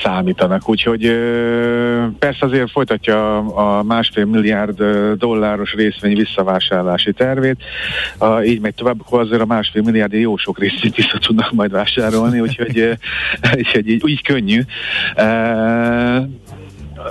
számítanak. 0.04 0.70
Úgyhogy 0.70 1.02
persze 2.20 2.46
azért 2.46 2.72
folytatja 2.72 3.38
a 3.38 3.84
másfél 3.84 4.26
milliárd 4.26 4.84
dolláros 5.18 5.74
részvény 5.74 6.16
visszavásárlási 6.16 7.14
terv, 7.14 7.45
tervét. 7.46 7.64
A, 8.18 8.42
így 8.42 8.60
megy 8.60 8.74
tovább, 8.74 9.02
akkor 9.02 9.20
azért 9.20 9.42
a 9.42 9.46
másfél 9.46 9.82
milliárd 9.82 10.14
jó 10.14 10.38
sok 10.38 10.60
részét 10.60 10.96
vissza 10.96 11.18
tudnak 11.18 11.52
majd 11.52 11.72
vásárolni, 11.72 12.40
úgyhogy, 12.40 12.98
úgyhogy 13.58 13.90
így, 13.90 14.08
így 14.08 14.24
könnyű. 14.24 14.62
Uh, 15.16 16.24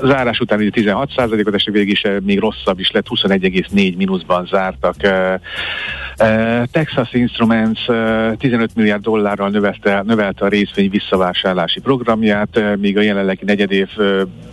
zárás 0.02 0.40
után 0.40 0.72
16%-ot 0.74 1.54
estek 1.54 1.74
végig 1.74 1.90
is, 1.90 2.02
még 2.22 2.38
rosszabb 2.38 2.78
is 2.78 2.90
lett, 2.90 3.06
21,4 3.08 3.96
mínuszban 3.96 4.46
zártak. 4.46 4.94
Texas 6.70 7.12
Instruments 7.12 7.80
15 8.38 8.74
milliárd 8.74 9.02
dollárral 9.02 9.48
növelte, 9.48 10.02
növelte 10.06 10.44
a 10.44 10.48
részvény 10.48 10.90
visszavásárlási 10.90 11.80
programját, 11.80 12.76
míg 12.80 12.96
a 12.98 13.02
jelenlegi 13.02 13.44
negyedév 13.44 13.88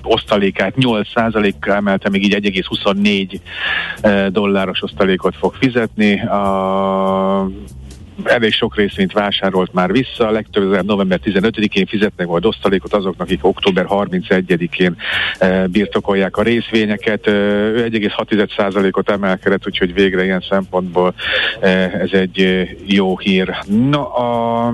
osztalékát 0.03 0.73
8%-kal 0.79 1.73
emelte, 1.73 2.09
még 2.09 2.23
így 2.23 2.37
1,24 2.41 4.29
dolláros 4.31 4.83
osztalékot 4.83 5.35
fog 5.35 5.53
fizetni. 5.53 6.21
A 6.21 7.49
elég 8.23 8.51
sok 8.51 8.75
részvényt 8.75 9.13
vásárolt 9.13 9.73
már 9.73 9.91
vissza, 9.91 10.27
a 10.27 10.31
legtöbb 10.31 10.85
november 10.85 11.19
15-én 11.23 11.85
fizetnek 11.85 12.27
majd 12.27 12.45
osztalékot 12.45 12.93
azoknak, 12.93 13.27
akik 13.27 13.45
október 13.45 13.85
31-én 13.89 14.95
e, 15.37 15.67
birtokolják 15.67 16.37
a 16.37 16.41
részvényeket. 16.41 17.27
Ő 17.27 17.89
1,6%-ot 17.91 19.09
emelkedett, 19.09 19.67
úgyhogy 19.67 19.93
végre 19.93 20.23
ilyen 20.23 20.43
szempontból 20.49 21.13
e, 21.59 21.67
ez 22.01 22.11
egy 22.11 22.67
jó 22.85 23.17
hír. 23.17 23.55
Na, 23.89 24.13
a 24.13 24.73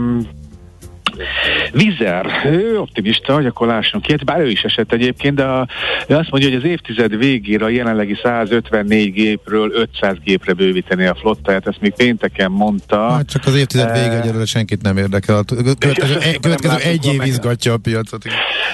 Vizer, 1.72 2.26
ő 2.46 2.80
optimista, 2.80 3.34
hogy 3.34 3.46
akkor 3.46 3.68
lássunk 3.68 4.08
ilyet, 4.08 4.26
bár 4.26 4.40
ő 4.40 4.50
is 4.50 4.62
esett 4.62 4.92
egyébként, 4.92 5.36
de 5.36 5.44
a, 5.44 5.68
ő 6.08 6.16
azt 6.16 6.30
mondja, 6.30 6.50
hogy 6.50 6.58
az 6.58 6.70
évtized 6.70 7.18
végére 7.18 7.66
a 7.66 7.70
jelenlegi 7.70 8.20
154 8.24 9.14
gépről 9.14 9.72
500 9.74 10.16
gépre 10.24 10.54
bővíteni 10.54 11.06
a 11.06 11.16
flottáját, 11.16 11.68
ezt 11.68 11.82
még 11.82 11.94
pénteken 11.94 12.52
mondta. 12.52 13.10
Hát 13.10 13.30
csak 13.30 13.46
az 13.46 13.56
évtized 13.56 13.92
vége 13.92 14.22
egyelőre 14.22 14.46
senkit 14.46 14.82
nem 14.82 14.98
érdekel, 14.98 15.44
következő, 15.80 16.18
e, 16.20 16.38
következő 16.42 16.76
egy 16.76 17.06
év 17.14 17.22
izgatja 17.26 17.74
a 17.74 17.78
piacot. 17.78 18.24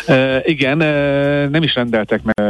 Uh, 0.08 0.38
igen, 0.44 0.78
uh, 0.78 1.50
nem 1.50 1.64
is 1.64 1.76
rendeltek 1.76 2.22
meg 2.24 2.48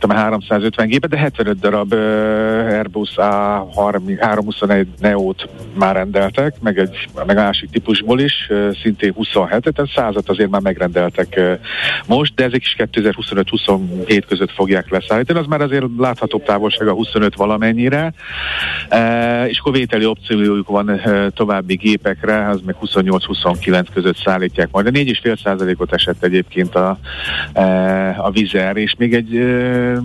uh, 0.00 0.14
350 0.14 0.88
gépet, 0.88 1.10
de 1.10 1.16
75 1.16 1.58
darab 1.58 1.92
Airbus 1.92 3.10
A321 3.16 4.86
Neo-t 4.98 5.48
már 5.74 5.94
rendeltek, 5.94 6.54
meg 6.60 6.78
egy 6.78 7.08
meg 7.26 7.36
másik 7.36 7.70
típusból 7.70 8.20
is, 8.20 8.50
szintén 8.82 9.12
27-et, 9.22 9.78
ez 9.78 9.90
százat 9.94 10.28
azért 10.28 10.50
már 10.50 10.60
megrendeltek 10.60 11.40
most, 12.06 12.34
de 12.34 12.44
ezek 12.44 12.60
is 12.60 12.76
2025-27 12.78 14.22
között 14.28 14.50
fogják 14.50 14.90
leszállítani, 14.90 15.38
az 15.38 15.46
már 15.46 15.60
azért 15.60 15.84
láthatóbb 15.98 16.44
távolság 16.44 16.88
a 16.88 16.92
25 16.92 17.34
valamennyire, 17.34 18.12
és 19.46 19.58
akkor 19.58 19.72
vételi 19.72 20.04
opciójuk 20.04 20.68
van 20.68 21.00
további 21.34 21.74
gépekre, 21.74 22.48
az 22.48 22.60
meg 22.64 22.76
28-29 22.82 23.86
között 23.94 24.16
szállítják 24.16 24.68
majd. 24.70 24.86
A 24.86 24.90
4,5%-ot 24.90 25.92
esett 25.92 26.24
egyébként 26.24 26.74
a, 26.74 26.98
a 28.16 28.30
vizer, 28.30 28.76
és 28.76 28.94
még 28.98 29.14
egy 29.14 29.34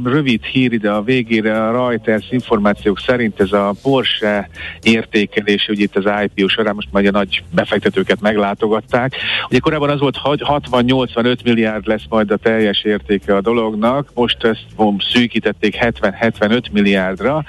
rövid 0.03 0.43
hír 0.43 0.74
ide 0.74 0.91
a 0.91 1.01
végére, 1.01 1.68
a 1.68 1.72
Reuters 1.72 2.26
információk 2.30 2.99
szerint 2.99 3.39
ez 3.39 3.51
a 3.51 3.74
Porsche 3.82 4.49
értékelés, 4.82 5.65
hogy 5.65 5.80
itt 5.80 5.95
az 5.95 6.05
IPO 6.24 6.47
során 6.47 6.76
most 6.76 6.88
majd 6.91 7.05
a 7.05 7.11
nagy 7.11 7.43
befektetőket 7.51 8.22
meglátogatták. 8.22 8.97
Ugye 9.50 9.60
korábban 9.60 9.89
az 9.89 10.00
volt, 10.00 10.18
hogy 10.18 10.41
60-85 10.45 11.43
milliárd 11.43 11.88
lesz 11.88 12.04
majd 12.10 12.32
a 12.32 12.38
teljes 12.38 12.84
értéke 12.84 13.36
a 13.36 13.41
dolognak, 13.41 14.10
most 14.14 14.43
ezt 14.43 14.66
bom, 14.76 14.98
szűkítették 15.14 15.78
70-75 15.80 16.72
milliárdra, 16.72 17.43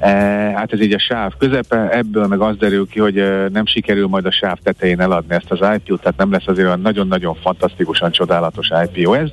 e, 0.00 0.08
hát 0.56 0.72
ez 0.72 0.80
így 0.80 0.92
a 0.92 0.98
sáv 0.98 1.32
közepe, 1.38 1.88
ebből 1.88 2.26
meg 2.26 2.40
az 2.40 2.56
derül 2.56 2.88
ki, 2.88 3.00
hogy 3.00 3.18
e, 3.18 3.48
nem 3.48 3.66
sikerül 3.66 4.06
majd 4.06 4.26
a 4.26 4.30
sáv 4.30 4.58
tetején 4.62 5.00
eladni 5.00 5.34
ezt 5.34 5.50
az 5.50 5.58
IPO-t, 5.58 6.00
tehát 6.00 6.18
nem 6.18 6.32
lesz 6.32 6.46
azért 6.46 6.66
olyan 6.66 6.80
nagyon-nagyon 6.80 7.34
fantasztikusan 7.42 8.10
csodálatos 8.10 8.68
IPO 8.84 9.12
ez, 9.12 9.28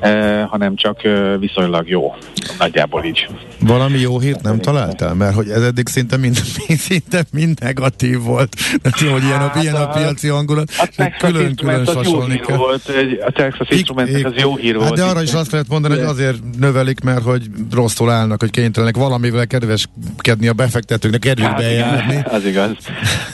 e, 0.00 0.42
hanem 0.42 0.74
csak 0.74 1.04
e, 1.04 1.38
viszonylag 1.38 1.88
jó, 1.88 2.14
nagyjából 2.58 3.04
így. 3.04 3.28
Valami 3.60 3.98
jó 3.98 4.18
hírt 4.18 4.42
nem 4.42 4.60
találtál? 4.60 5.14
Mert 5.14 5.34
hogy 5.34 5.48
ez 5.48 5.62
eddig 5.62 5.88
szinte 5.88 6.16
mind, 6.16 6.34
szinte 6.88 7.24
mind 7.32 7.60
negatív 7.60 8.20
volt. 8.22 8.56
Tehát, 8.82 9.12
hogy 9.12 9.24
ilyen 9.24 9.40
a, 9.40 9.52
ilyen 9.60 9.74
a 9.74 9.78
hát, 9.78 9.92
piaci 9.92 10.28
hangulat. 10.28 10.70
A 11.00 11.26
külön-külön 11.26 11.84
sasolni 11.84 12.40
kell. 12.40 12.56
Volt, 12.56 12.92
a 13.26 13.30
Texas 13.30 13.68
Instrument 13.70 14.24
az 14.24 14.32
jó 14.36 14.56
hír 14.56 14.72
hát 14.72 14.82
volt. 14.82 14.96
De 14.96 15.04
arra 15.04 15.22
is 15.22 15.32
azt 15.32 15.52
lehet 15.52 15.68
mondani, 15.68 15.94
hogy 15.94 16.04
azért 16.04 16.36
növelik, 16.58 17.00
mert 17.00 17.22
hogy 17.22 17.42
rosszul 17.72 18.10
állnak, 18.10 18.40
hogy 18.40 18.50
kénytelenek 18.50 18.96
valamivel 18.96 19.46
kedveskedni 19.46 20.48
a 20.48 20.52
befektetőknek, 20.52 21.20
kedvükbe 21.20 21.62
hát, 21.62 21.72
járni. 21.72 22.22
Az 22.36 22.44
igaz. 22.44 22.70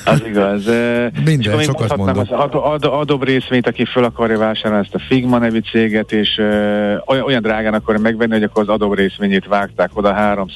Az 0.05 0.23
igaz. 0.27 0.64
Minden, 1.25 1.62
sokat 1.62 1.97
mondom. 1.97 2.19
Az 2.19 2.31
ad, 2.31 2.55
ad, 2.55 2.85
adob 2.85 3.25
részvényt, 3.25 3.67
aki 3.67 3.85
föl 3.85 4.05
akarja 4.05 4.39
vásárolni 4.39 4.85
ezt 4.85 4.95
a 4.95 5.05
Figma 5.09 5.39
nevű 5.39 5.61
céget, 5.73 6.12
és 6.12 6.39
uh, 6.39 7.25
olyan, 7.27 7.43
drágán 7.43 7.75
akarja 7.75 8.01
megvenni, 8.01 8.33
hogy 8.33 8.43
akkor 8.43 8.62
az 8.62 8.69
adob 8.69 8.95
részvényét 8.95 9.47
vágták 9.47 9.91
oda 9.95 10.12
3 10.12 10.49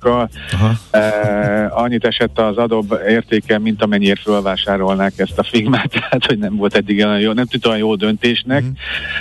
kal 0.00 0.30
Uh, 0.92 1.82
annyit 1.82 2.04
esett 2.04 2.38
az 2.38 2.56
adob 2.56 2.94
értéke, 3.08 3.58
mint 3.58 3.82
amennyiért 3.82 4.20
fölvásárolnák 4.20 5.12
ezt 5.16 5.38
a 5.38 5.42
Figmát, 5.42 5.90
tehát 6.00 6.24
hogy 6.26 6.38
nem 6.42 6.56
volt 6.56 6.74
eddig 6.74 7.04
olyan 7.04 7.20
jó, 7.20 7.32
nem 7.32 7.46
tűnt 7.46 7.66
olyan 7.66 7.78
jó 7.78 7.94
döntésnek, 7.94 8.62
mm. 8.62 8.68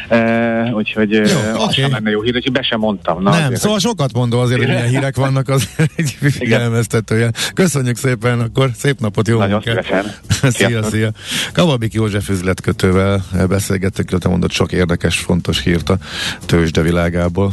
uh, 0.09 0.75
úgyhogy 0.75 1.11
jó, 1.11 1.21
uh, 1.21 1.63
okay. 1.63 1.91
lenne 1.91 2.09
jó 2.09 2.21
hír, 2.21 2.33
hogy 2.33 2.51
be 2.51 2.61
sem 2.61 2.79
mondtam. 2.79 3.23
Na, 3.23 3.29
nem, 3.29 3.43
azért, 3.43 3.59
szóval 3.59 3.73
hogy... 3.73 3.81
sokat 3.81 4.13
mondom 4.13 4.39
azért, 4.39 4.59
hogy 4.59 4.67
milyen 4.67 4.87
hírek 4.87 5.15
vannak, 5.15 5.49
az 5.49 5.69
egy 5.95 6.17
figyelmeztetője. 6.21 7.31
Köszönjük 7.53 7.97
szépen, 7.97 8.39
akkor 8.39 8.69
szép 8.75 8.99
napot, 8.99 9.27
jó 9.27 9.37
Nagyon 9.37 9.61
munkát. 9.65 10.21
szia, 10.57 10.83
szia. 10.83 11.11
Kavabik 11.53 11.93
József 11.93 12.29
üzletkötővel 12.29 13.23
beszélgettünk, 13.49 14.19
te 14.19 14.27
mondott 14.27 14.51
sok 14.51 14.71
érdekes, 14.71 15.17
fontos 15.17 15.63
hírt 15.63 15.89
a 15.89 15.97
tőzsde 16.45 16.81
világából. 16.81 17.51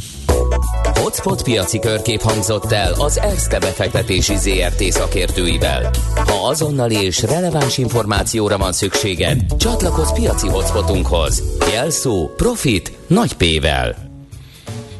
Hotspot 0.94 1.42
piaci 1.42 1.78
körkép 1.78 2.20
hangzott 2.20 2.72
el 2.72 2.92
az 2.92 3.18
ESZTE 3.18 3.58
befektetési 3.58 4.36
ZRT 4.36 4.82
szakértőivel. 4.82 5.90
Ha 6.14 6.48
azonnali 6.48 6.94
és 6.94 7.22
releváns 7.22 7.78
információra 7.78 8.58
van 8.58 8.72
szükséged, 8.72 9.40
csatlakozz 9.59 10.12
piaci 10.12 10.48
hotspotunkhoz. 10.48 11.42
Jelszó 11.72 12.30
Profit 12.36 12.92
nagy 13.06 13.32
P-vel. 13.32 14.06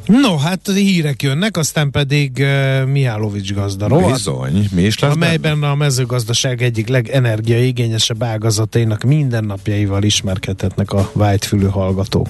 No, 0.07 0.37
hát 0.37 0.61
hírek 0.75 1.23
jönnek, 1.23 1.57
aztán 1.57 1.91
pedig 1.91 2.33
uh, 2.39 2.87
Mihálovics 2.87 3.53
gazda 3.53 3.89
rovat, 3.89 4.13
Bizony, 4.13 4.69
mi 4.75 4.83
is 4.83 4.99
lesz 4.99 5.15
Amelyben 5.15 5.61
benne? 5.61 5.73
a 5.73 5.75
mezőgazdaság 5.75 6.63
egyik 6.63 6.89
legenergiaigényesebb 6.89 8.23
ágazatainak 8.23 9.03
mindennapjaival 9.03 10.03
ismerkedhetnek 10.03 10.93
a 10.93 11.11
vágyfülő 11.13 11.69
hallgatók. 11.69 12.29